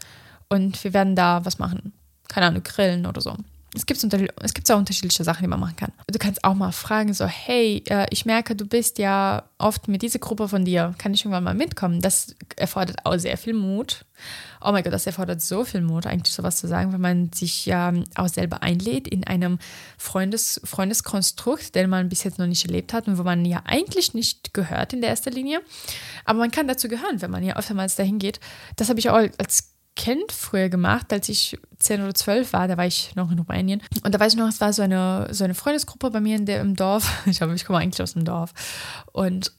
[0.49, 1.93] und wir werden da was machen.
[2.29, 3.37] Keine Ahnung, grillen oder so
[3.75, 5.93] es gibt, es gibt auch unterschiedliche Sachen, die man machen kann.
[6.07, 10.03] Du kannst auch mal fragen, so, hey, äh, ich merke, du bist ja oft mit
[10.03, 12.01] dieser Gruppe von dir, kann ich irgendwann mal mitkommen?
[12.01, 14.05] Das erfordert auch sehr viel Mut.
[14.61, 17.67] Oh mein Gott, das erfordert so viel Mut, eigentlich sowas zu sagen, wenn man sich
[17.67, 19.59] ja auch selber einlädt in einem
[19.99, 24.15] Freundes, Freundeskonstrukt, den man bis jetzt noch nicht erlebt hat und wo man ja eigentlich
[24.15, 25.61] nicht gehört in der ersten Linie.
[26.25, 28.39] Aber man kann dazu gehören, wenn man ja oftmals dahin geht.
[28.77, 32.77] Das habe ich auch als Kind früher gemacht, als ich 10 oder 12 war, da
[32.77, 33.83] war ich noch in Rumänien.
[34.03, 36.47] Und da weiß ich noch, es war so eine, so eine Freundesgruppe bei mir in
[36.47, 37.09] der, im Dorf.
[37.27, 38.53] Ich glaube, ich komme eigentlich aus dem Dorf.
[39.13, 39.53] Und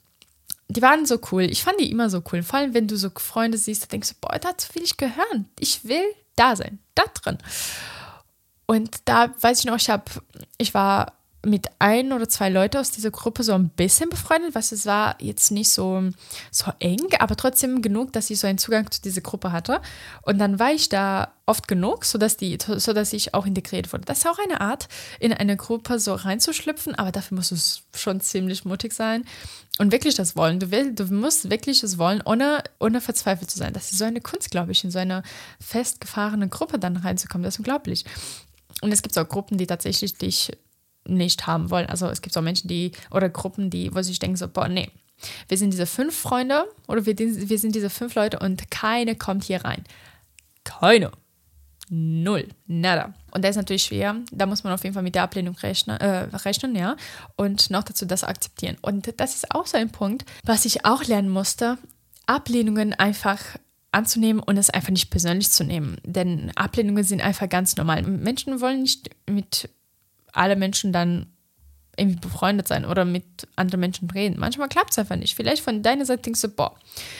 [0.67, 1.43] die waren so cool.
[1.43, 2.43] Ich fand die immer so cool.
[2.43, 5.47] Vor allem, wenn du so Freunde siehst, denkst du, boah, dazu will ich gehören.
[5.59, 6.03] Ich will
[6.35, 7.37] da sein, da drin.
[8.65, 10.05] Und da weiß ich noch, ich habe,
[10.57, 11.13] ich war
[11.45, 15.15] mit ein oder zwei Leuten aus dieser Gruppe so ein bisschen befreundet, was es war
[15.19, 16.09] jetzt nicht so,
[16.51, 19.81] so eng, aber trotzdem genug, dass ich so einen Zugang zu dieser Gruppe hatte.
[20.23, 24.05] Und dann war ich da oft genug, sodass, die, sodass ich auch integriert wurde.
[24.05, 24.87] Das ist auch eine Art,
[25.19, 27.55] in eine Gruppe so reinzuschlüpfen, aber dafür musst du
[27.97, 29.23] schon ziemlich mutig sein
[29.77, 30.59] und wirklich das wollen.
[30.59, 33.73] Du, will, du musst wirklich es wollen, ohne, ohne verzweifelt zu sein.
[33.73, 35.21] Das ist so eine Kunst, glaube ich, in so eine
[35.59, 37.43] festgefahrene Gruppe dann reinzukommen.
[37.43, 38.05] Das ist unglaublich.
[38.81, 40.51] Und es gibt auch Gruppen, die tatsächlich dich
[41.07, 41.87] nicht haben wollen.
[41.87, 44.89] Also es gibt so Menschen, die oder Gruppen, die, wo sich denken so, boah, nee,
[45.47, 49.43] wir sind diese fünf Freunde oder wir, wir sind diese fünf Leute und keine kommt
[49.43, 49.83] hier rein.
[50.63, 51.11] Keine.
[51.89, 52.47] Null.
[52.65, 53.13] Nada.
[53.31, 54.15] Und das ist natürlich schwer.
[54.31, 56.97] Da muss man auf jeden Fall mit der Ablehnung rechnen, äh, rechnen, ja.
[57.35, 58.77] Und noch dazu das akzeptieren.
[58.81, 61.77] Und das ist auch so ein Punkt, was ich auch lernen musste.
[62.25, 63.39] Ablehnungen einfach
[63.91, 65.97] anzunehmen und es einfach nicht persönlich zu nehmen.
[66.03, 68.01] Denn Ablehnungen sind einfach ganz normal.
[68.01, 69.69] Menschen wollen nicht mit
[70.35, 71.27] alle Menschen dann
[71.97, 74.39] irgendwie befreundet sein oder mit anderen Menschen reden.
[74.39, 75.35] Manchmal klappt es einfach nicht.
[75.35, 76.75] Vielleicht von deiner Seite denkst du, boah,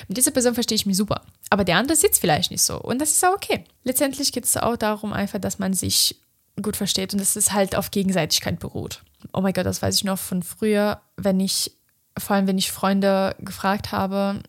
[0.08, 1.22] mit dieser Person verstehe ich mich super.
[1.50, 2.80] Aber der andere es vielleicht nicht so.
[2.80, 3.64] Und das ist auch okay.
[3.84, 6.20] Letztendlich geht es auch darum, einfach, dass man sich
[6.62, 9.04] gut versteht und dass es halt auf Gegenseitigkeit beruht.
[9.34, 11.72] Oh mein Gott, das weiß ich noch von früher, wenn ich,
[12.18, 14.42] vor allem wenn ich Freunde gefragt habe,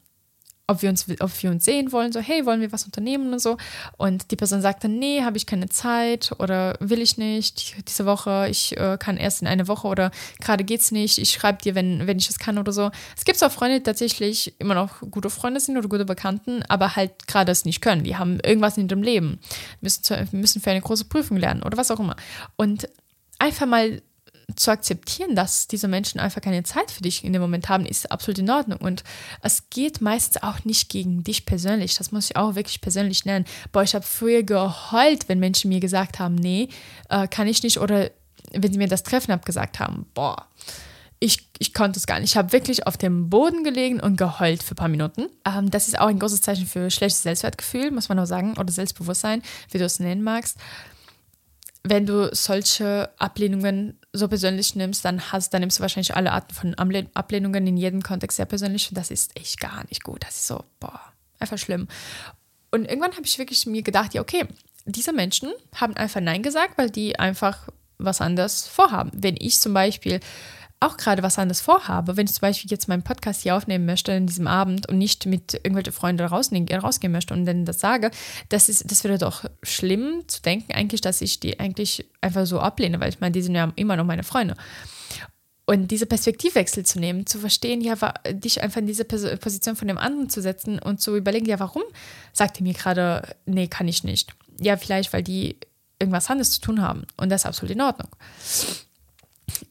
[0.68, 3.38] ob wir uns, ob wir uns sehen wollen, so, hey, wollen wir was unternehmen und
[3.40, 3.56] so.
[3.96, 8.06] Und die Person sagt dann, nee, habe ich keine Zeit oder will ich nicht diese
[8.06, 11.74] Woche, ich äh, kann erst in eine Woche oder gerade geht's nicht, ich schreibe dir,
[11.74, 12.90] wenn, wenn ich es kann oder so.
[13.16, 16.96] Es gibt auch Freunde, die tatsächlich immer noch gute Freunde sind oder gute Bekannten, aber
[16.96, 18.02] halt gerade es nicht können.
[18.02, 19.38] Die haben irgendwas in ihrem Leben,
[19.80, 22.16] müssen, zu, müssen für eine große Prüfung lernen oder was auch immer.
[22.56, 22.88] Und
[23.38, 24.02] einfach mal
[24.54, 28.10] zu akzeptieren, dass diese Menschen einfach keine Zeit für dich in dem Moment haben, ist
[28.12, 28.78] absolut in Ordnung.
[28.78, 29.02] Und
[29.42, 31.96] es geht meistens auch nicht gegen dich persönlich.
[31.96, 33.44] Das muss ich auch wirklich persönlich nennen.
[33.72, 36.68] Boah, ich habe früher geheult, wenn Menschen mir gesagt haben, nee,
[37.08, 37.80] äh, kann ich nicht.
[37.80, 38.10] Oder
[38.52, 40.06] wenn sie mir das Treffen abgesagt haben.
[40.14, 40.46] Boah,
[41.18, 42.30] ich, ich konnte es gar nicht.
[42.30, 45.26] Ich habe wirklich auf dem Boden gelegen und geheult für ein paar Minuten.
[45.44, 48.70] Ähm, das ist auch ein großes Zeichen für schlechtes Selbstwertgefühl, muss man auch sagen, oder
[48.70, 50.56] Selbstbewusstsein, wie du es nennen magst
[51.88, 56.54] wenn du solche Ablehnungen so persönlich nimmst, dann hast, dann nimmst du wahrscheinlich alle Arten
[56.54, 58.88] von Ablehnungen in jedem Kontext sehr persönlich.
[58.88, 60.22] Und das ist echt gar nicht gut.
[60.24, 61.00] Das ist so, boah,
[61.38, 61.88] einfach schlimm.
[62.70, 64.46] Und irgendwann habe ich wirklich mir gedacht, ja, okay,
[64.84, 69.10] diese Menschen haben einfach Nein gesagt, weil die einfach was anderes vorhaben.
[69.14, 70.20] Wenn ich zum Beispiel
[70.80, 74.12] auch gerade was anderes vorhabe, wenn ich zum Beispiel jetzt meinen Podcast hier aufnehmen möchte
[74.12, 78.10] in diesem Abend und nicht mit irgendwelchen Freunden rausgehen, möchte und dann das sage,
[78.50, 82.60] das, ist, das wäre doch schlimm zu denken eigentlich, dass ich die eigentlich einfach so
[82.60, 84.56] ablehne, weil ich meine, die sind ja immer noch meine Freunde.
[85.64, 87.96] Und diese Perspektivwechsel zu nehmen, zu verstehen, ja,
[88.30, 91.82] dich einfach in diese Position von dem anderen zu setzen und zu überlegen, ja, warum
[92.32, 94.32] sagt er mir gerade, nee, kann ich nicht.
[94.60, 95.56] Ja, vielleicht, weil die
[95.98, 97.04] irgendwas anderes zu tun haben.
[97.16, 98.08] Und das ist absolut in Ordnung.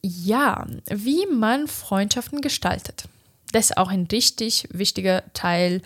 [0.02, 3.08] Ja, wie man Freundschaften gestaltet.
[3.52, 5.82] Das ist auch ein richtig wichtiger Teil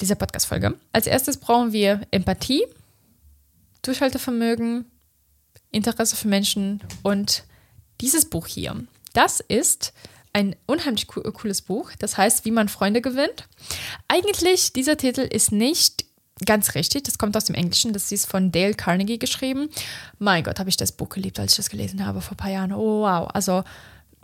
[0.00, 0.78] dieser Podcast-Folge.
[0.92, 2.64] Als erstes brauchen wir Empathie.
[3.82, 4.84] Durchhaltevermögen,
[5.70, 7.44] Interesse für Menschen und
[8.00, 8.84] dieses Buch hier.
[9.12, 9.92] Das ist
[10.32, 11.92] ein unheimlich cooles Buch.
[11.98, 13.48] Das heißt, wie man Freunde gewinnt.
[14.08, 16.05] Eigentlich, dieser Titel ist nicht
[16.44, 17.04] ganz richtig.
[17.04, 17.92] Das kommt aus dem Englischen.
[17.92, 19.68] Das ist von Dale Carnegie geschrieben.
[20.18, 22.50] Mein Gott, habe ich das Buch geliebt, als ich das gelesen habe vor ein paar
[22.50, 22.72] Jahren.
[22.72, 23.28] Oh, wow.
[23.32, 23.64] Also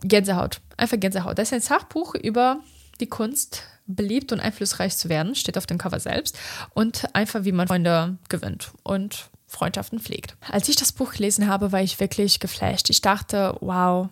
[0.01, 0.61] Gänsehaut.
[0.77, 1.37] Einfach Gänsehaut.
[1.37, 2.59] Das ist ein Sachbuch über
[2.99, 5.35] die Kunst, beliebt und einflussreich zu werden.
[5.35, 6.37] Steht auf dem Cover selbst.
[6.73, 10.35] Und einfach, wie man Freunde gewinnt und Freundschaften pflegt.
[10.49, 12.89] Als ich das Buch gelesen habe, war ich wirklich geflasht.
[12.89, 14.09] Ich dachte, wow,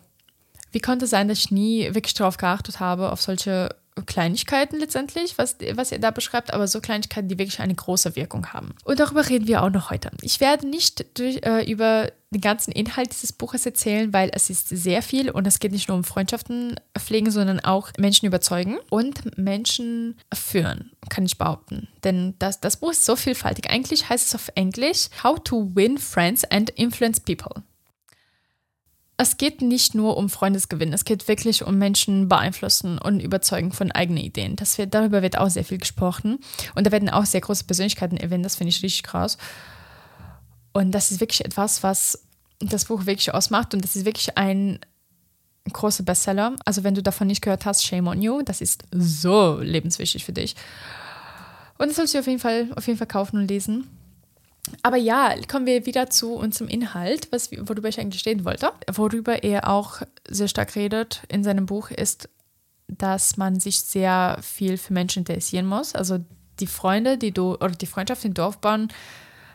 [0.71, 3.75] wie konnte es sein, dass ich nie wirklich darauf geachtet habe, auf solche
[4.05, 8.47] Kleinigkeiten letztendlich, was, was ihr da beschreibt, aber so Kleinigkeiten, die wirklich eine große Wirkung
[8.47, 8.73] haben.
[8.85, 10.11] Und darüber reden wir auch noch heute.
[10.21, 14.69] Ich werde nicht durch, äh, über den ganzen Inhalt dieses Buches erzählen, weil es ist
[14.69, 19.37] sehr viel und es geht nicht nur um Freundschaften pflegen, sondern auch Menschen überzeugen und
[19.37, 21.89] Menschen führen, kann ich behaupten.
[22.05, 23.69] Denn das, das Buch ist so vielfältig.
[23.69, 27.63] Eigentlich heißt es auf Englisch How to Win Friends and Influence People
[29.21, 33.91] es geht nicht nur um Freundesgewinn, es geht wirklich um Menschen beeinflussen und überzeugen von
[33.91, 34.55] eigenen Ideen.
[34.55, 36.39] Das wird, darüber wird auch sehr viel gesprochen.
[36.75, 39.37] Und da werden auch sehr große Persönlichkeiten erwähnt, das finde ich richtig krass.
[40.73, 42.23] Und das ist wirklich etwas, was
[42.59, 43.73] das Buch wirklich ausmacht.
[43.73, 44.79] Und das ist wirklich ein
[45.71, 46.55] großer Bestseller.
[46.65, 48.41] Also wenn du davon nicht gehört hast, shame on you.
[48.41, 50.55] Das ist so lebenswichtig für dich.
[51.77, 53.87] Und das sollst du auf jeden Fall, auf jeden Fall kaufen und lesen.
[54.83, 58.71] Aber ja, kommen wir wieder zu unserem Inhalt, was, worüber ich eigentlich reden wollte.
[58.91, 62.29] Worüber er auch sehr stark redet in seinem Buch ist,
[62.87, 65.95] dass man sich sehr viel für Menschen interessieren muss.
[65.95, 66.19] Also
[66.59, 68.89] die Freunde, die du oder die Freundschaft, die du aufbauen,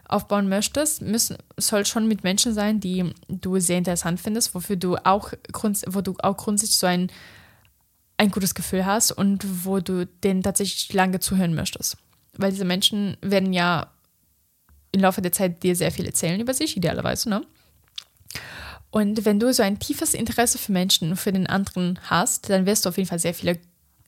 [0.09, 4.97] aufbauen möchtest, müssen, soll schon mit Menschen sein, die du sehr interessant findest, wofür du
[5.05, 5.33] auch,
[5.87, 7.11] wo du auch grundsätzlich so ein,
[8.17, 11.97] ein gutes Gefühl hast und wo du denen tatsächlich lange zuhören möchtest.
[12.37, 13.91] Weil diese Menschen werden ja
[14.97, 17.43] im Laufe der Zeit dir sehr viel erzählen über sich, idealerweise, ne?
[18.91, 22.85] Und wenn du so ein tiefes Interesse für Menschen, für den anderen hast, dann wirst
[22.85, 23.59] du auf jeden Fall sehr viele,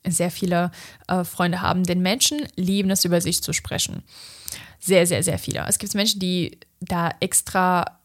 [0.07, 0.71] sehr viele
[1.07, 1.83] äh, Freunde haben.
[1.83, 4.03] Denn Menschen lieben es, über sich zu sprechen.
[4.79, 5.63] Sehr, sehr, sehr viele.
[5.67, 7.99] Es gibt Menschen, die da extra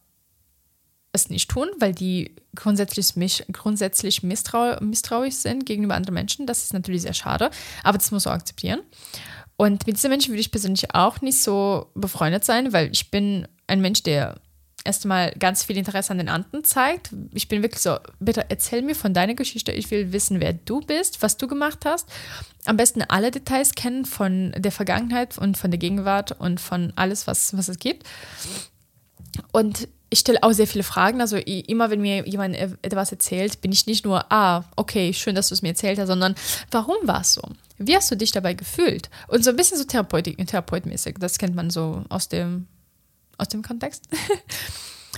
[1.11, 6.45] es nicht tun, weil die grundsätzlich, mich, grundsätzlich misstrau misstrauisch sind gegenüber anderen Menschen.
[6.45, 7.49] Das ist natürlich sehr schade,
[7.83, 8.81] aber das muss man akzeptieren.
[9.57, 13.47] Und mit diesen Menschen würde ich persönlich auch nicht so befreundet sein, weil ich bin
[13.67, 14.35] ein Mensch, der
[14.83, 17.09] erstmal ganz viel Interesse an den anderen zeigt.
[17.33, 19.71] Ich bin wirklich so, bitte erzähl mir von deiner Geschichte.
[19.71, 22.07] Ich will wissen, wer du bist, was du gemacht hast.
[22.65, 27.25] Am besten alle Details kennen von der Vergangenheit und von der Gegenwart und von alles,
[27.25, 28.05] was, was es gibt.
[29.51, 31.19] Und ich stelle auch sehr viele Fragen.
[31.19, 35.49] Also immer, wenn mir jemand etwas erzählt, bin ich nicht nur, ah, okay, schön, dass
[35.49, 36.35] du es mir erzählt hast, sondern
[36.71, 37.41] warum war es so?
[37.77, 39.09] Wie hast du dich dabei gefühlt?
[39.27, 41.17] Und so ein bisschen so Therapeut therapeutmäßig.
[41.19, 42.67] Das kennt man so aus dem,
[43.37, 44.07] aus dem Kontext.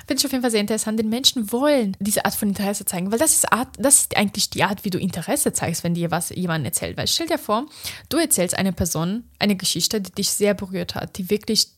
[0.08, 3.12] Finde ich auf jeden Fall sehr interessant, denn Menschen wollen diese Art von Interesse zeigen,
[3.12, 6.12] weil das ist, Art, das ist eigentlich die Art, wie du Interesse zeigst, wenn dir
[6.12, 6.98] was jemand erzählt.
[6.98, 7.66] Weil stell dir vor,
[8.08, 11.72] du erzählst einer Person eine Geschichte, die dich sehr berührt hat, die wirklich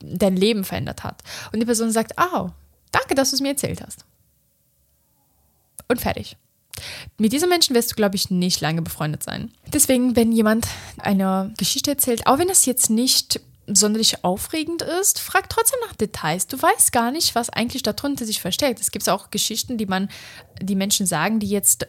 [0.00, 1.22] dein Leben verändert hat.
[1.52, 2.50] Und die Person sagt, oh,
[2.92, 4.04] danke, dass du es mir erzählt hast.
[5.88, 6.36] Und fertig.
[7.18, 9.52] Mit diesen Menschen wirst du, glaube ich, nicht lange befreundet sein.
[9.72, 10.66] Deswegen, wenn jemand
[10.98, 16.46] eine Geschichte erzählt, auch wenn es jetzt nicht sonderlich aufregend ist, frag trotzdem nach Details.
[16.46, 18.80] Du weißt gar nicht, was eigentlich darunter sich versteckt.
[18.80, 20.08] Es gibt auch Geschichten, die man,
[20.60, 21.86] die Menschen sagen, die jetzt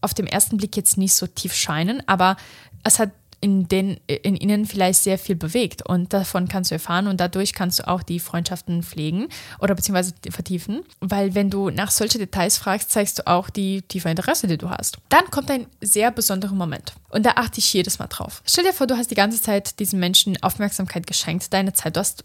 [0.00, 2.36] auf dem ersten Blick jetzt nicht so tief scheinen, aber
[2.84, 7.06] es hat in, den, in ihnen vielleicht sehr viel bewegt und davon kannst du erfahren
[7.06, 9.28] und dadurch kannst du auch die Freundschaften pflegen
[9.60, 14.10] oder beziehungsweise vertiefen, weil wenn du nach solchen Details fragst, zeigst du auch die tiefe
[14.10, 14.98] Interesse, die du hast.
[15.08, 18.42] Dann kommt ein sehr besonderer Moment und da achte ich jedes Mal drauf.
[18.46, 22.00] Stell dir vor, du hast die ganze Zeit diesen Menschen Aufmerksamkeit geschenkt, deine Zeit, du
[22.00, 22.24] hast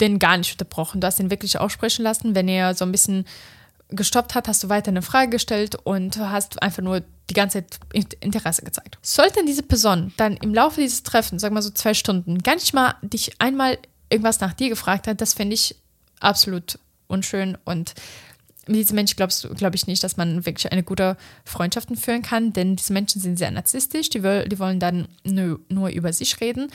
[0.00, 3.26] den gar nicht unterbrochen, du hast ihn wirklich aussprechen lassen, wenn er so ein bisschen
[3.90, 8.14] gestoppt hat, hast du weiter eine Frage gestellt und hast einfach nur die ganze Zeit
[8.20, 8.98] Interesse gezeigt.
[9.02, 12.74] Sollte diese Person dann im Laufe dieses Treffens, sagen wir so zwei Stunden, gar nicht
[12.74, 13.78] mal dich einmal
[14.10, 15.76] irgendwas nach dir gefragt hat, das finde ich
[16.20, 17.94] absolut unschön und
[18.66, 22.52] mit diesem Menschen glaubst glaube ich nicht, dass man wirklich eine gute Freundschaft führen kann,
[22.52, 26.70] denn diese Menschen sind sehr narzisstisch, die, die wollen dann nur, nur über sich reden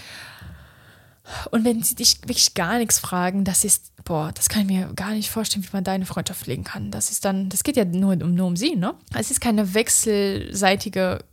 [1.51, 4.93] und wenn sie dich wirklich gar nichts fragen, das ist, boah, das kann ich mir
[4.93, 6.91] gar nicht vorstellen, wie man deine Freundschaft pflegen kann.
[6.91, 8.93] Das ist dann, das geht ja nur um, nur um sie, ne?
[9.15, 11.23] Es ist keine wechselseitige,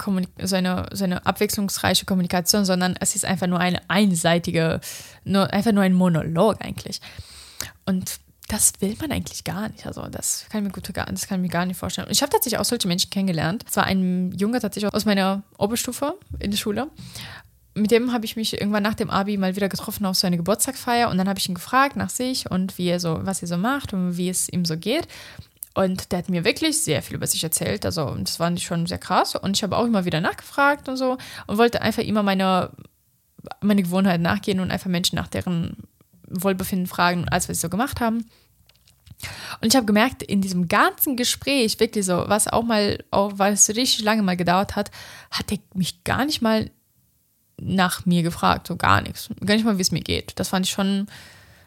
[0.43, 4.81] so eine, so eine abwechslungsreiche Kommunikation, sondern es ist einfach nur eine einseitige,
[5.25, 7.01] nur, einfach nur ein Monolog eigentlich.
[7.85, 9.87] Und das will man eigentlich gar nicht.
[9.87, 12.07] Also das kann ich mir gut, das kann ich mir gar nicht vorstellen.
[12.07, 13.65] Und ich habe tatsächlich auch solche Menschen kennengelernt.
[13.69, 16.89] Es war ein Junge tatsächlich aus meiner Oberstufe in der Schule
[17.81, 20.37] mit dem habe ich mich irgendwann nach dem Abi mal wieder getroffen auf so eine
[20.37, 23.49] Geburtstagsfeier und dann habe ich ihn gefragt nach sich und wie er so, was er
[23.49, 25.07] so macht und wie es ihm so geht.
[25.75, 27.87] Und der hat mir wirklich sehr viel über sich erzählt.
[27.87, 29.37] Also, das ich schon sehr krass.
[29.37, 31.17] Und ich habe auch immer wieder nachgefragt und so
[31.47, 32.71] und wollte einfach immer meine,
[33.61, 35.77] meine Gewohnheit nachgehen und einfach Menschen nach deren
[36.29, 38.27] Wohlbefinden fragen, als wir es so gemacht haben.
[39.61, 43.53] Und ich habe gemerkt, in diesem ganzen Gespräch, wirklich so, was auch mal, auch weil
[43.53, 44.91] es richtig lange mal gedauert hat,
[45.31, 46.71] hat er mich gar nicht mal
[47.61, 49.29] nach mir gefragt, so gar nichts.
[49.45, 50.33] Gar nicht mal, wie es mir geht.
[50.37, 51.07] Das fand ich schon,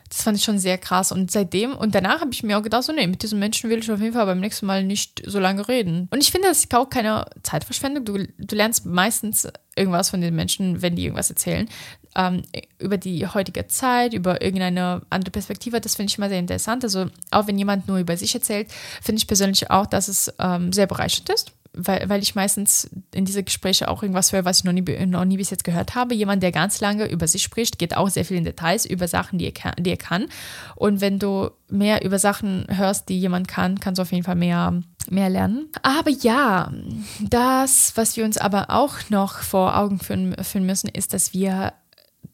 [0.10, 1.12] das fand ich schon sehr krass.
[1.12, 3.80] Und seitdem, und danach habe ich mir auch gedacht, so, nee, mit diesen Menschen will
[3.80, 6.08] ich auf jeden Fall beim nächsten Mal nicht so lange reden.
[6.12, 8.06] Und ich finde, das ist auch keine Zeitverschwendung.
[8.06, 11.68] Du, du lernst meistens irgendwas von den Menschen, wenn die irgendwas erzählen
[12.16, 12.44] ähm,
[12.80, 15.82] über die heutige Zeit, über irgendeine andere Perspektive.
[15.82, 16.84] Das finde ich immer sehr interessant.
[16.84, 20.72] Also auch wenn jemand nur über sich erzählt, finde ich persönlich auch, dass es ähm,
[20.74, 21.52] sehr bereichernd ist.
[21.76, 25.26] Weil, weil ich meistens in diese Gespräche auch irgendwas höre, was ich noch nie, noch
[25.26, 26.14] nie bis jetzt gehört habe.
[26.14, 29.40] Jemand, der ganz lange über sich spricht, geht auch sehr viel in Details über Sachen,
[29.40, 30.28] die er, kann, die er kann.
[30.76, 34.36] Und wenn du mehr über Sachen hörst, die jemand kann, kannst du auf jeden Fall
[34.36, 35.70] mehr mehr lernen.
[35.82, 36.72] Aber ja,
[37.20, 41.74] das, was wir uns aber auch noch vor Augen führen, führen müssen, ist, dass wir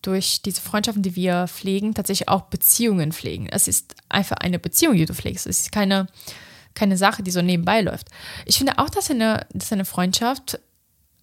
[0.01, 3.47] durch diese Freundschaften, die wir pflegen, tatsächlich auch Beziehungen pflegen.
[3.49, 5.47] Es ist einfach eine Beziehung, die du pflegst.
[5.47, 6.07] Es ist keine,
[6.79, 8.07] keine Sache, die so nebenbei läuft.
[8.45, 10.59] Ich finde auch, dass eine, dass eine Freundschaft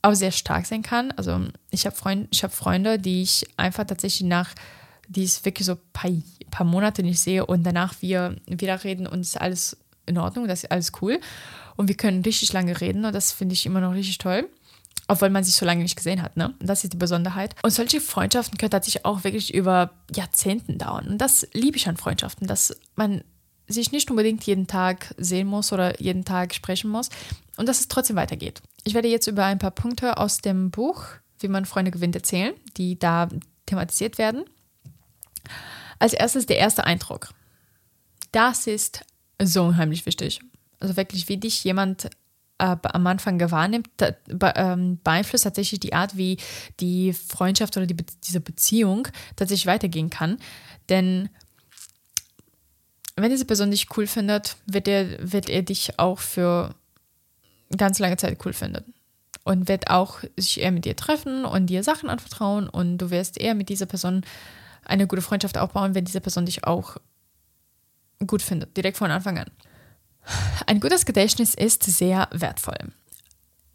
[0.03, 1.12] auch sehr stark sein kann.
[1.12, 1.40] Also
[1.71, 4.51] ich habe Freund, hab Freunde, die ich einfach tatsächlich nach,
[5.09, 6.11] die es wirklich so ein paar,
[6.51, 10.47] paar Monate nicht sehe und danach wir wieder reden und es ist alles in Ordnung,
[10.47, 11.19] das ist alles cool.
[11.75, 14.49] Und wir können richtig lange reden und das finde ich immer noch richtig toll
[15.09, 16.37] obwohl man sich so lange nicht gesehen hat.
[16.37, 16.55] Ne?
[16.59, 17.55] Das ist die Besonderheit.
[17.62, 21.07] Und solche Freundschaften können tatsächlich auch wirklich über Jahrzehnten dauern.
[21.07, 23.23] Und das liebe ich an Freundschaften, dass man
[23.68, 27.11] sich nicht unbedingt jeden Tag sehen muss oder jeden Tag sprechen muss
[27.57, 28.62] und dass es trotzdem weitergeht.
[28.85, 31.05] Ich werde jetzt über ein paar Punkte aus dem Buch
[31.40, 33.29] Wie man Freunde gewinnt erzählen, die da
[33.66, 34.44] thematisiert werden.
[35.98, 37.31] Als erstes der erste Eindruck.
[38.33, 39.05] Das ist
[39.42, 40.40] so unheimlich wichtig.
[40.81, 42.11] Also wirklich, wie dich jemand
[42.59, 43.88] äh, am Anfang wahrnimmt,
[44.40, 46.38] ähm, beeinflusst tatsächlich die Art, wie
[46.81, 50.38] die Freundschaft oder die, diese Beziehung tatsächlich weitergehen kann.
[50.88, 51.29] Denn
[53.16, 56.74] wenn diese Person dich cool findet, wird er, wird er dich auch für
[57.76, 58.94] ganz lange Zeit cool finden.
[59.44, 62.68] Und wird auch sich eher mit dir treffen und dir Sachen anvertrauen.
[62.68, 64.22] Und du wirst eher mit dieser Person
[64.85, 66.96] eine gute Freundschaft aufbauen, wenn diese Person dich auch
[68.26, 69.50] gut findet, direkt von Anfang an.
[70.66, 72.92] Ein gutes Gedächtnis ist sehr wertvoll.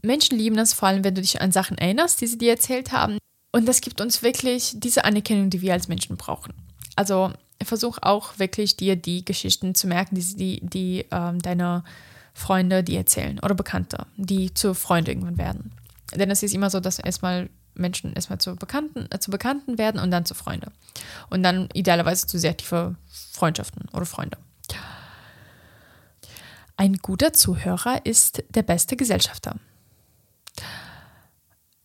[0.01, 2.91] Menschen lieben es vor allem, wenn du dich an Sachen erinnerst, die sie dir erzählt
[2.91, 3.17] haben.
[3.51, 6.53] Und das gibt uns wirklich diese Anerkennung, die wir als Menschen brauchen.
[6.95, 7.31] Also
[7.67, 11.83] versuch auch wirklich dir die Geschichten zu merken, die, die, die ähm, deine
[12.33, 15.71] Freunde dir erzählen oder Bekannte, die zu Freunden irgendwann werden.
[16.15, 19.99] Denn es ist immer so, dass erstmal Menschen erstmal zu Bekannten, äh, zu Bekannten werden
[19.99, 20.71] und dann zu Freunden.
[21.29, 22.95] Und dann idealerweise zu sehr tiefe
[23.31, 24.37] Freundschaften oder Freunde.
[26.77, 29.57] Ein guter Zuhörer ist der beste Gesellschafter.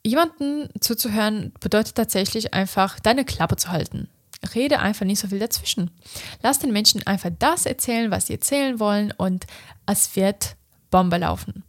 [0.03, 4.09] Jemanden zuzuhören bedeutet tatsächlich einfach, deine Klappe zu halten.
[4.55, 5.91] Rede einfach nicht so viel dazwischen.
[6.43, 9.47] Lass den Menschen einfach das erzählen, was sie erzählen wollen und
[9.87, 10.57] es wird
[10.91, 11.65] Bombe laufen.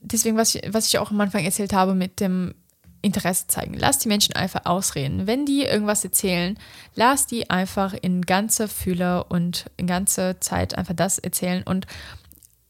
[0.00, 2.54] Deswegen, was ich, was ich auch am Anfang erzählt habe mit dem
[3.02, 3.74] Interesse zeigen.
[3.74, 5.26] Lass die Menschen einfach ausreden.
[5.26, 6.56] Wenn die irgendwas erzählen,
[6.94, 11.86] lass die einfach in ganzer Fülle und in ganzer Zeit einfach das erzählen und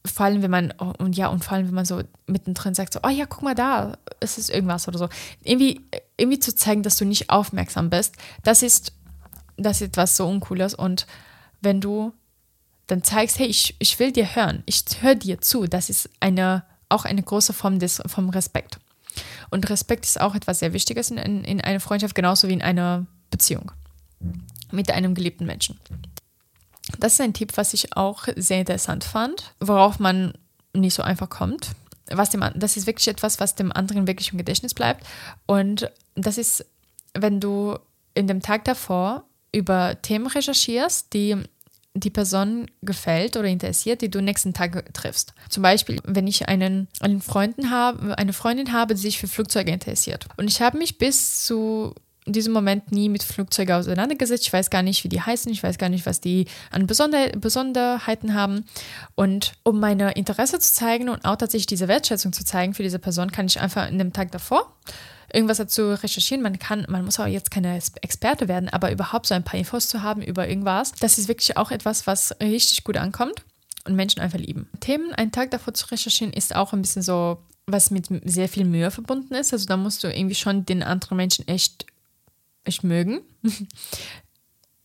[0.05, 2.99] vor allem, wenn man, oh, und ja, und vor wenn man so mittendrin sagt, so,
[3.03, 5.09] oh ja, guck mal da, es ist irgendwas oder so.
[5.43, 5.81] Irgendwie,
[6.17, 8.93] irgendwie zu zeigen, dass du nicht aufmerksam bist, das ist,
[9.57, 10.73] das ist etwas so Uncooles.
[10.73, 11.07] Und
[11.61, 12.13] wenn du
[12.87, 16.63] dann zeigst, hey, ich, ich will dir hören, ich höre dir zu, das ist eine,
[16.89, 18.79] auch eine große Form des, vom Respekt.
[19.51, 23.05] Und Respekt ist auch etwas sehr Wichtiges in, in einer Freundschaft, genauso wie in einer
[23.29, 23.71] Beziehung
[24.71, 25.79] mit einem geliebten Menschen.
[26.99, 30.33] Das ist ein Tipp, was ich auch sehr interessant fand, worauf man
[30.73, 31.71] nicht so einfach kommt.
[32.07, 35.05] Was dem, das ist wirklich etwas, was dem anderen wirklich im Gedächtnis bleibt.
[35.45, 36.65] Und das ist,
[37.13, 37.77] wenn du
[38.13, 41.37] in dem Tag davor über Themen recherchierst, die
[41.95, 45.33] die Person gefällt oder interessiert, die du nächsten Tag triffst.
[45.49, 49.71] Zum Beispiel, wenn ich einen, einen Freunden habe, eine Freundin habe, die sich für Flugzeuge
[49.71, 50.25] interessiert.
[50.37, 51.93] Und ich habe mich bis zu
[52.25, 54.45] in diesem Moment nie mit Flugzeugen auseinandergesetzt.
[54.45, 55.51] Ich weiß gar nicht, wie die heißen.
[55.51, 58.65] Ich weiß gar nicht, was die an Besonder Besonderheiten haben.
[59.15, 62.99] Und um meine Interesse zu zeigen und auch tatsächlich diese Wertschätzung zu zeigen für diese
[62.99, 64.73] Person, kann ich einfach in dem Tag davor
[65.33, 66.43] irgendwas dazu recherchieren.
[66.43, 69.87] Man kann, man muss auch jetzt keine Experte werden, aber überhaupt so ein paar Infos
[69.87, 73.43] zu haben über irgendwas, das ist wirklich auch etwas, was richtig gut ankommt.
[73.85, 74.69] und Menschen einfach lieben.
[74.79, 78.65] Themen einen Tag davor zu recherchieren ist auch ein bisschen so, was mit sehr viel
[78.65, 79.53] Mühe verbunden ist.
[79.53, 81.85] Also da musst du irgendwie schon den anderen Menschen echt,
[82.63, 83.21] echt mögen.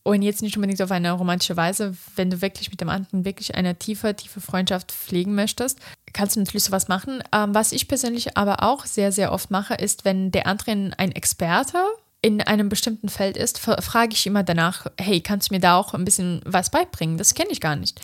[0.03, 3.55] Und jetzt nicht unbedingt auf eine romantische Weise, wenn du wirklich mit dem anderen wirklich
[3.55, 5.77] eine tiefe, tiefe Freundschaft pflegen möchtest,
[6.13, 7.21] kannst du natürlich sowas machen.
[7.31, 11.11] Ähm, was ich persönlich aber auch sehr, sehr oft mache, ist, wenn der andere ein
[11.11, 11.77] Experte
[12.21, 15.93] in einem bestimmten Feld ist, frage ich immer danach, hey, kannst du mir da auch
[15.93, 17.17] ein bisschen was beibringen?
[17.17, 18.01] Das kenne ich gar nicht.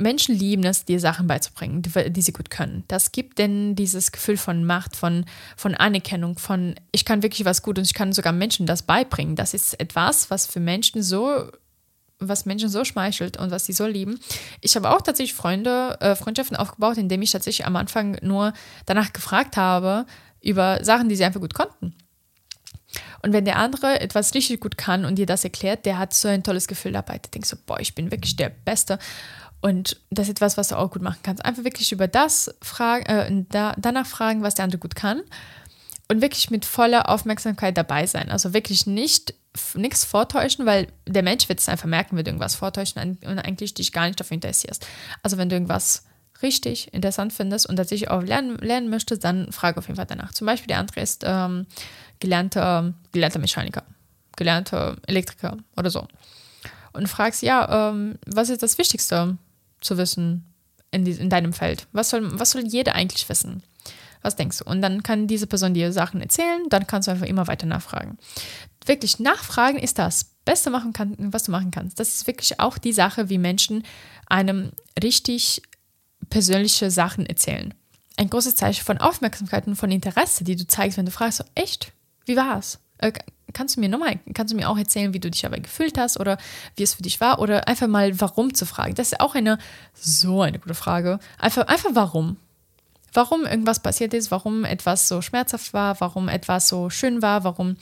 [0.00, 2.84] Menschen lieben es, dir Sachen beizubringen, die, die, sie gut können.
[2.88, 5.24] Das gibt denn dieses Gefühl von Macht, von,
[5.56, 9.36] von Anerkennung, von ich kann wirklich was gut und ich kann sogar Menschen das beibringen.
[9.36, 11.50] Das ist etwas, was für Menschen so
[12.22, 14.20] was Menschen so schmeichelt und was sie so lieben.
[14.60, 18.52] Ich habe auch tatsächlich Freunde, äh, Freundschaften aufgebaut, indem ich tatsächlich am Anfang nur
[18.84, 20.04] danach gefragt habe
[20.42, 21.94] über Sachen, die sie einfach gut konnten.
[23.22, 26.28] Und wenn der andere etwas richtig gut kann und dir das erklärt, der hat so
[26.28, 27.18] ein tolles Gefühl dabei.
[27.18, 28.98] Der denkt so, boah, ich bin wirklich der Beste.
[29.60, 31.44] Und das ist etwas, was du auch gut machen kannst.
[31.44, 35.22] Einfach wirklich über das fragen, äh, da, danach fragen, was der andere gut kann.
[36.08, 38.30] Und wirklich mit voller Aufmerksamkeit dabei sein.
[38.30, 39.34] Also wirklich nicht
[39.74, 43.74] nichts vortäuschen, weil der Mensch wird es einfach merken, wenn du irgendwas vortäuschen und eigentlich
[43.74, 44.86] dich gar nicht dafür interessierst.
[45.22, 46.04] Also wenn du irgendwas
[46.42, 50.32] richtig interessant findest und tatsächlich auch lernen, lernen möchtest, dann frage auf jeden Fall danach.
[50.32, 51.66] Zum Beispiel der andere ist ähm,
[52.20, 53.82] gelernter, gelernter Mechaniker,
[54.36, 56.06] gelernter Elektriker oder so.
[56.92, 59.36] Und fragst, ja, ähm, was ist das Wichtigste
[59.80, 60.54] zu wissen
[60.90, 61.86] in, die, in deinem Feld?
[61.92, 63.62] Was soll, was soll jeder eigentlich wissen?
[64.22, 64.64] Was denkst du?
[64.64, 68.18] Und dann kann diese Person dir Sachen erzählen, dann kannst du einfach immer weiter nachfragen.
[68.84, 72.00] Wirklich nachfragen ist das Beste, machen kann, was du machen kannst.
[72.00, 73.84] Das ist wirklich auch die Sache, wie Menschen
[74.26, 74.72] einem
[75.02, 75.62] richtig
[76.28, 77.74] persönliche Sachen erzählen.
[78.16, 81.44] Ein großes Zeichen von Aufmerksamkeit und von Interesse, die du zeigst, wenn du fragst, so,
[81.54, 81.92] echt?
[82.26, 82.78] Wie war's?
[83.52, 86.18] Kannst du mir nochmal, kannst du mir auch erzählen, wie du dich dabei gefühlt hast
[86.18, 86.38] oder
[86.76, 88.94] wie es für dich war oder einfach mal warum zu fragen.
[88.94, 89.58] Das ist auch eine
[89.94, 91.18] so eine gute Frage.
[91.38, 92.36] Einfach, einfach warum.
[93.12, 97.76] Warum irgendwas passiert ist, warum etwas so schmerzhaft war, warum etwas so schön war, warum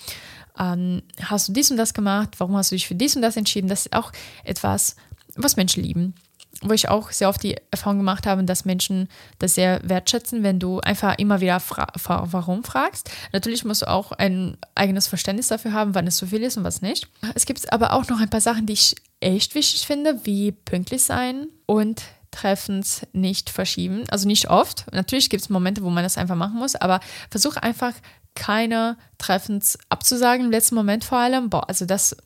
[0.58, 3.36] ähm, hast du dies und das gemacht, warum hast du dich für dies und das
[3.36, 3.68] entschieden.
[3.68, 4.12] Das ist auch
[4.44, 4.96] etwas,
[5.34, 6.14] was Menschen lieben
[6.62, 10.58] wo ich auch sehr oft die Erfahrung gemacht habe, dass Menschen das sehr wertschätzen, wenn
[10.58, 13.10] du einfach immer wieder fra warum fragst.
[13.32, 16.64] Natürlich musst du auch ein eigenes Verständnis dafür haben, wann es zu viel ist und
[16.64, 17.08] was nicht.
[17.34, 21.04] Es gibt aber auch noch ein paar Sachen, die ich echt wichtig finde, wie pünktlich
[21.04, 24.04] sein und Treffens nicht verschieben.
[24.10, 24.86] Also nicht oft.
[24.92, 27.00] Natürlich gibt es Momente, wo man das einfach machen muss, aber
[27.30, 27.94] versuch einfach
[28.34, 31.50] keine Treffens abzusagen im letzten Moment vor allem.
[31.50, 32.16] Boah, also das,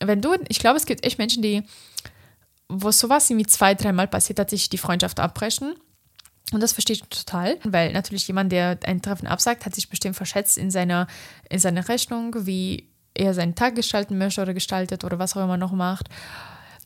[0.00, 1.62] wenn du, ich glaube, es gibt echt Menschen, die
[2.68, 5.74] wo sowas irgendwie zwei, dreimal passiert, hat sich die Freundschaft abbrechen.
[6.52, 10.16] Und das verstehe ich total, weil natürlich jemand, der ein Treffen absagt, hat sich bestimmt
[10.16, 11.08] verschätzt in seiner,
[11.50, 15.56] in seiner Rechnung, wie er seinen Tag gestalten möchte oder gestaltet oder was auch immer
[15.56, 16.08] noch macht.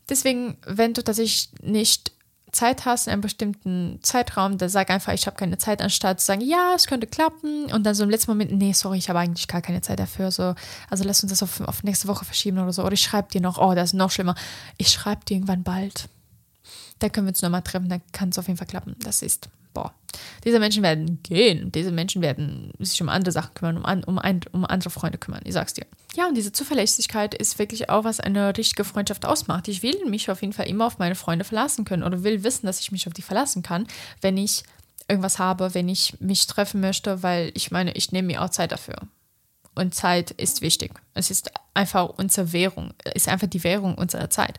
[0.08, 2.12] Deswegen, wenn du tatsächlich nicht
[2.53, 6.26] Zeit hast in einem bestimmten Zeitraum, dann sag einfach, ich habe keine Zeit, anstatt zu
[6.26, 9.18] sagen, ja, es könnte klappen und dann so im letzten Moment, nee, sorry, ich habe
[9.18, 10.30] eigentlich gar keine Zeit dafür.
[10.30, 10.55] So,
[10.88, 12.84] also lass uns das auf, auf nächste Woche verschieben oder so.
[12.84, 14.34] Oder ich schreibe dir noch, oh, das ist noch schlimmer.
[14.76, 16.09] Ich schreibe dir irgendwann bald.
[16.98, 18.96] Da können wir uns nochmal treffen, dann kann es auf jeden Fall klappen.
[19.01, 19.94] Das ist boah,
[20.44, 24.18] diese Menschen werden gehen, diese Menschen werden sich um andere Sachen kümmern, um, an, um,
[24.18, 25.86] ein, um andere Freunde kümmern, ich sag's dir.
[26.16, 29.68] Ja, und diese Zuverlässigkeit ist wirklich auch, was eine richtige Freundschaft ausmacht.
[29.68, 32.66] Ich will mich auf jeden Fall immer auf meine Freunde verlassen können oder will wissen,
[32.66, 33.86] dass ich mich auf die verlassen kann,
[34.20, 34.64] wenn ich
[35.08, 38.72] irgendwas habe, wenn ich mich treffen möchte, weil ich meine, ich nehme mir auch Zeit
[38.72, 38.96] dafür.
[39.74, 40.92] Und Zeit ist wichtig.
[41.14, 44.58] Es ist einfach unsere Währung, ist einfach die Währung unserer Zeit.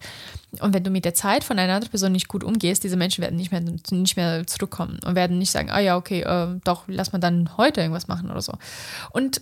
[0.59, 3.22] Und wenn du mit der Zeit von einer anderen Person nicht gut umgehst, diese Menschen
[3.22, 6.86] werden nicht mehr, nicht mehr zurückkommen und werden nicht sagen, ah ja, okay, äh, doch,
[6.88, 8.53] lass mal dann heute irgendwas machen oder so.
[9.12, 9.41] Und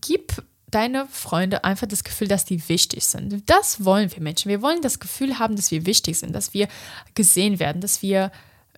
[0.00, 3.48] gib deine Freunde einfach das Gefühl, dass die wichtig sind.
[3.50, 4.48] Das wollen wir Menschen.
[4.48, 6.68] Wir wollen das Gefühl haben, dass wir wichtig sind, dass wir
[7.14, 8.30] gesehen werden, dass wir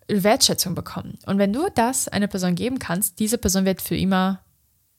[0.08, 1.18] Wertschätzung bekommen.
[1.26, 4.40] Und wenn du das einer Person geben kannst, diese Person wird für immer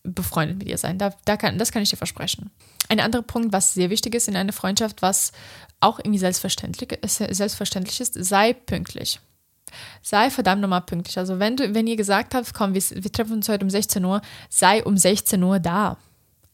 [0.03, 0.97] befreundet mit ihr sein.
[0.97, 2.51] Da, da kann, das kann ich dir versprechen.
[2.89, 5.31] Ein anderer Punkt, was sehr wichtig ist in einer Freundschaft, was
[5.79, 9.19] auch irgendwie selbstverständlich, selbstverständlich ist, sei pünktlich.
[10.01, 11.17] Sei verdammt nochmal pünktlich.
[11.17, 14.03] Also wenn du, wenn ihr gesagt habt, komm, wir, wir treffen uns heute um 16
[14.03, 15.97] Uhr, sei um 16 Uhr da.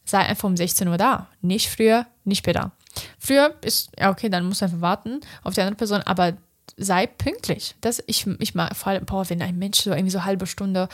[0.04, 1.28] Sei einfach um 16 Uhr da.
[1.42, 2.72] Nicht früher, nicht später.
[3.18, 6.34] Früher ist, ja okay, dann musst du einfach warten auf die andere Person, aber
[6.76, 7.74] sei pünktlich.
[7.80, 10.88] Das, ich, ich mag vor allem, boah, wenn ein Mensch so irgendwie so halbe Stunde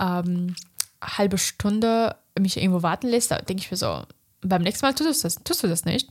[0.00, 0.54] ähm,
[1.02, 4.02] halbe Stunde mich irgendwo warten lässt, da denke ich mir so,
[4.42, 6.10] beim nächsten Mal tust du das, tust du das nicht.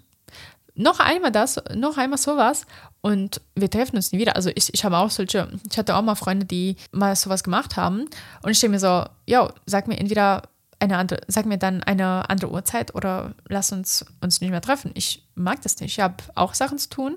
[0.77, 2.65] Noch einmal das, noch einmal sowas
[3.01, 4.35] und wir treffen uns nie wieder.
[4.35, 7.77] Also ich, ich habe auch solche, ich hatte auch mal Freunde, die mal sowas gemacht
[7.77, 8.09] haben
[8.43, 10.43] und ich denke mir so, ja, sag mir entweder
[10.79, 14.91] eine andere, sag mir dann eine andere Uhrzeit oder lass uns uns nicht mehr treffen.
[14.95, 15.93] Ich mag das nicht.
[15.93, 17.15] Ich habe auch Sachen zu tun,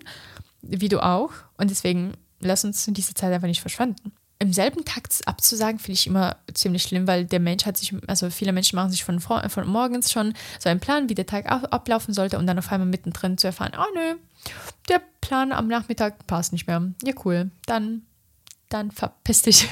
[0.62, 4.12] wie du auch und deswegen lass uns diese Zeit einfach nicht verschwenden.
[4.41, 8.30] Im selben Takt abzusagen, finde ich immer ziemlich schlimm, weil der Mensch hat sich, also
[8.30, 12.14] viele Menschen machen sich von, von morgens schon so einen Plan, wie der Tag ablaufen
[12.14, 14.14] sollte und dann auf einmal mittendrin zu erfahren, oh nö,
[14.89, 16.82] der Plan am Nachmittag passt nicht mehr.
[17.03, 17.51] Ja, cool.
[17.66, 18.03] Dann,
[18.68, 19.68] dann verpiss dich.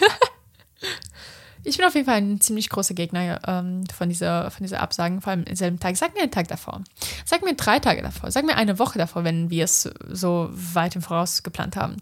[1.65, 5.21] ich bin auf jeden Fall ein ziemlich großer Gegner ähm, von, dieser, von dieser Absagen,
[5.21, 5.97] vor allem im selben Tag.
[5.97, 6.83] Sag mir einen Tag davor.
[7.25, 8.31] Sag mir drei Tage davor.
[8.31, 11.97] Sag mir eine Woche davor, wenn wir es so weit im Voraus geplant haben.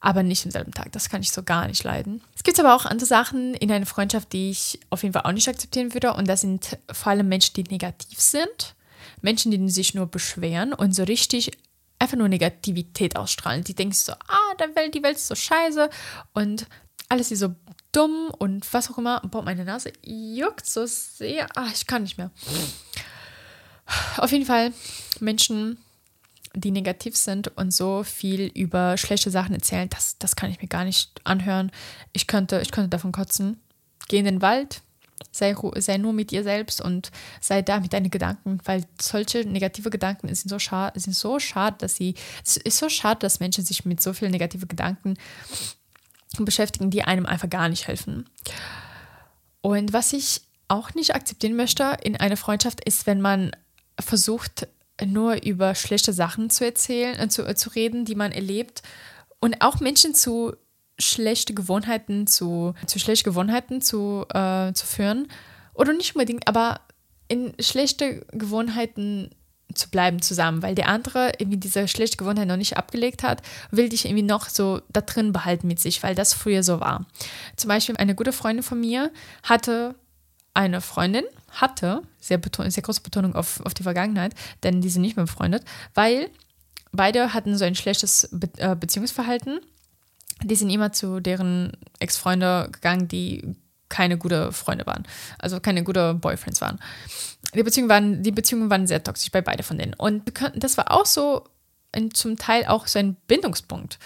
[0.00, 0.92] Aber nicht im selben Tag.
[0.92, 2.22] Das kann ich so gar nicht leiden.
[2.36, 5.32] Es gibt aber auch andere Sachen in einer Freundschaft, die ich auf jeden Fall auch
[5.32, 6.14] nicht akzeptieren würde.
[6.14, 8.76] Und das sind vor allem Menschen, die negativ sind.
[9.22, 11.50] Menschen, die sich nur beschweren und so richtig
[11.98, 13.64] einfach nur Negativität ausstrahlen.
[13.64, 15.90] Die denken so, ah, der Welt, die Welt ist so scheiße
[16.32, 16.66] und
[17.08, 17.54] alles ist so
[17.92, 19.20] dumm und was auch immer.
[19.20, 21.48] Boah, meine Nase juckt so sehr.
[21.56, 22.30] Ah, ich kann nicht mehr.
[24.18, 24.72] Auf jeden Fall
[25.20, 25.78] Menschen,
[26.54, 30.68] die negativ sind und so viel über schlechte Sachen erzählen, das, das kann ich mir
[30.68, 31.70] gar nicht anhören.
[32.12, 33.60] Ich könnte, ich könnte davon kotzen.
[34.08, 34.80] Geh in den Wald,
[35.30, 39.90] sei, sei nur mit dir selbst und sei da mit deinen Gedanken, weil solche negative
[39.90, 43.64] Gedanken sind so schade, sind so schade, dass sie, es ist so schade, dass Menschen
[43.64, 45.14] sich mit so vielen negativen Gedanken
[46.38, 48.28] beschäftigen, die einem einfach gar nicht helfen.
[49.60, 53.52] Und was ich auch nicht akzeptieren möchte in einer Freundschaft ist, wenn man
[53.98, 54.68] versucht,
[55.06, 58.82] nur über schlechte Sachen zu erzählen, äh, zu, äh, zu reden, die man erlebt
[59.40, 60.54] und auch Menschen zu
[60.98, 65.28] schlechte Gewohnheiten zu, zu schlechte Gewohnheiten zu, äh, zu führen.
[65.74, 66.80] Oder nicht unbedingt, aber
[67.28, 69.30] in schlechte Gewohnheiten
[69.74, 73.88] zu bleiben zusammen, weil der andere irgendwie diese schlechte Gewohnheit noch nicht abgelegt hat, will
[73.88, 77.06] dich irgendwie noch so da drin behalten mit sich, weil das früher so war.
[77.56, 79.94] Zum Beispiel eine gute Freundin von mir hatte
[80.58, 85.02] eine Freundin, hatte, sehr, beton sehr große Betonung auf, auf die Vergangenheit, denn die sind
[85.02, 86.30] nicht mehr befreundet, weil
[86.92, 89.60] beide hatten so ein schlechtes Be äh, Beziehungsverhalten
[90.44, 93.56] die sind immer zu deren Ex-Freunde gegangen, die
[93.88, 95.04] keine gute Freunde waren,
[95.38, 96.78] also keine gute Boyfriends waren.
[97.54, 99.94] Die Beziehungen waren, die Beziehungen waren sehr toxisch bei beide von denen.
[99.94, 101.44] Und das war auch so
[101.92, 103.98] ein, zum Teil auch so ein Bindungspunkt,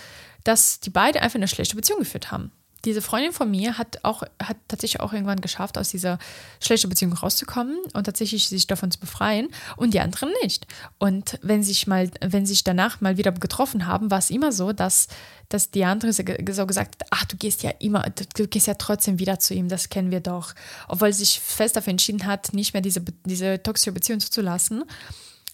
[0.45, 2.53] dass die beide einfach eine schlechte Beziehung geführt haben
[2.85, 6.19] diese Freundin von mir hat auch, hat tatsächlich auch irgendwann geschafft, aus dieser
[6.61, 10.67] schlechten Beziehung rauszukommen und tatsächlich sich davon zu befreien und die anderen nicht.
[10.99, 14.73] Und wenn sich mal, wenn sich danach mal wieder getroffen haben, war es immer so,
[14.73, 15.09] dass,
[15.49, 18.05] dass die andere so gesagt hat, ach, du gehst ja immer,
[18.37, 20.55] du gehst ja trotzdem wieder zu ihm, das kennen wir doch.
[20.89, 24.85] Obwohl sie sich fest dafür entschieden hat, nicht mehr diese, diese toxische Beziehung zuzulassen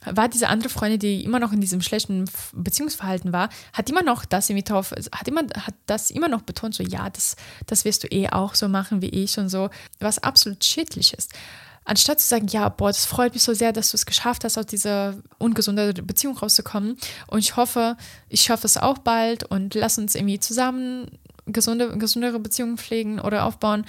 [0.05, 4.25] war diese andere Freundin, die immer noch in diesem schlechten Beziehungsverhalten war, hat immer noch
[4.25, 7.37] das irgendwie drauf, hat immer, hat das immer noch betont, so ja, das,
[7.67, 11.33] das wirst du eh auch so machen wie ich und so, was absolut schädlich ist.
[11.85, 14.59] Anstatt zu sagen, ja, boah, das freut mich so sehr, dass du es geschafft hast,
[14.59, 16.99] aus dieser ungesunden Beziehung rauszukommen.
[17.29, 17.97] Und ich hoffe,
[18.29, 21.11] ich schaffe es auch bald und lass uns irgendwie zusammen
[21.47, 23.87] gesunde, gesundere Beziehungen pflegen oder aufbauen.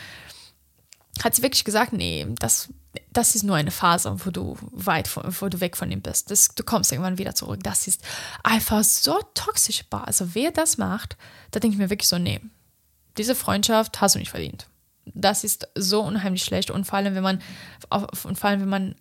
[1.22, 2.70] Hat sie wirklich gesagt, nee, das
[3.11, 6.31] das ist nur eine Phase, wo du weit von, wo du weg von ihm bist.
[6.31, 7.59] Das, du kommst irgendwann wieder zurück.
[7.63, 8.03] Das ist
[8.43, 9.83] einfach so toxisch.
[9.91, 11.17] Also wer das macht,
[11.51, 12.41] da denke ich mir wirklich so, nee,
[13.17, 14.67] diese Freundschaft hast du nicht verdient.
[15.05, 17.41] Das ist so unheimlich schlecht und vor allem, wenn man,
[17.89, 18.95] und vor allem, wenn man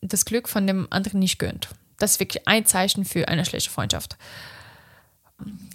[0.00, 1.68] das Glück von dem anderen nicht gönnt.
[1.98, 4.16] Das ist wirklich ein Zeichen für eine schlechte Freundschaft.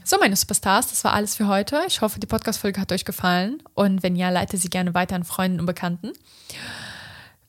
[0.04, 1.82] So, meine Superstars, das war alles für heute.
[1.88, 3.62] Ich hoffe, die Podcast-Folge hat euch gefallen.
[3.74, 6.14] Und wenn ja, leite sie gerne weiter an Freunden und Bekannten.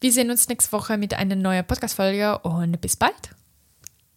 [0.06, 3.12] Wir sehen uns nächste Woche mit einer neuen Podcast-Folge und bis bald.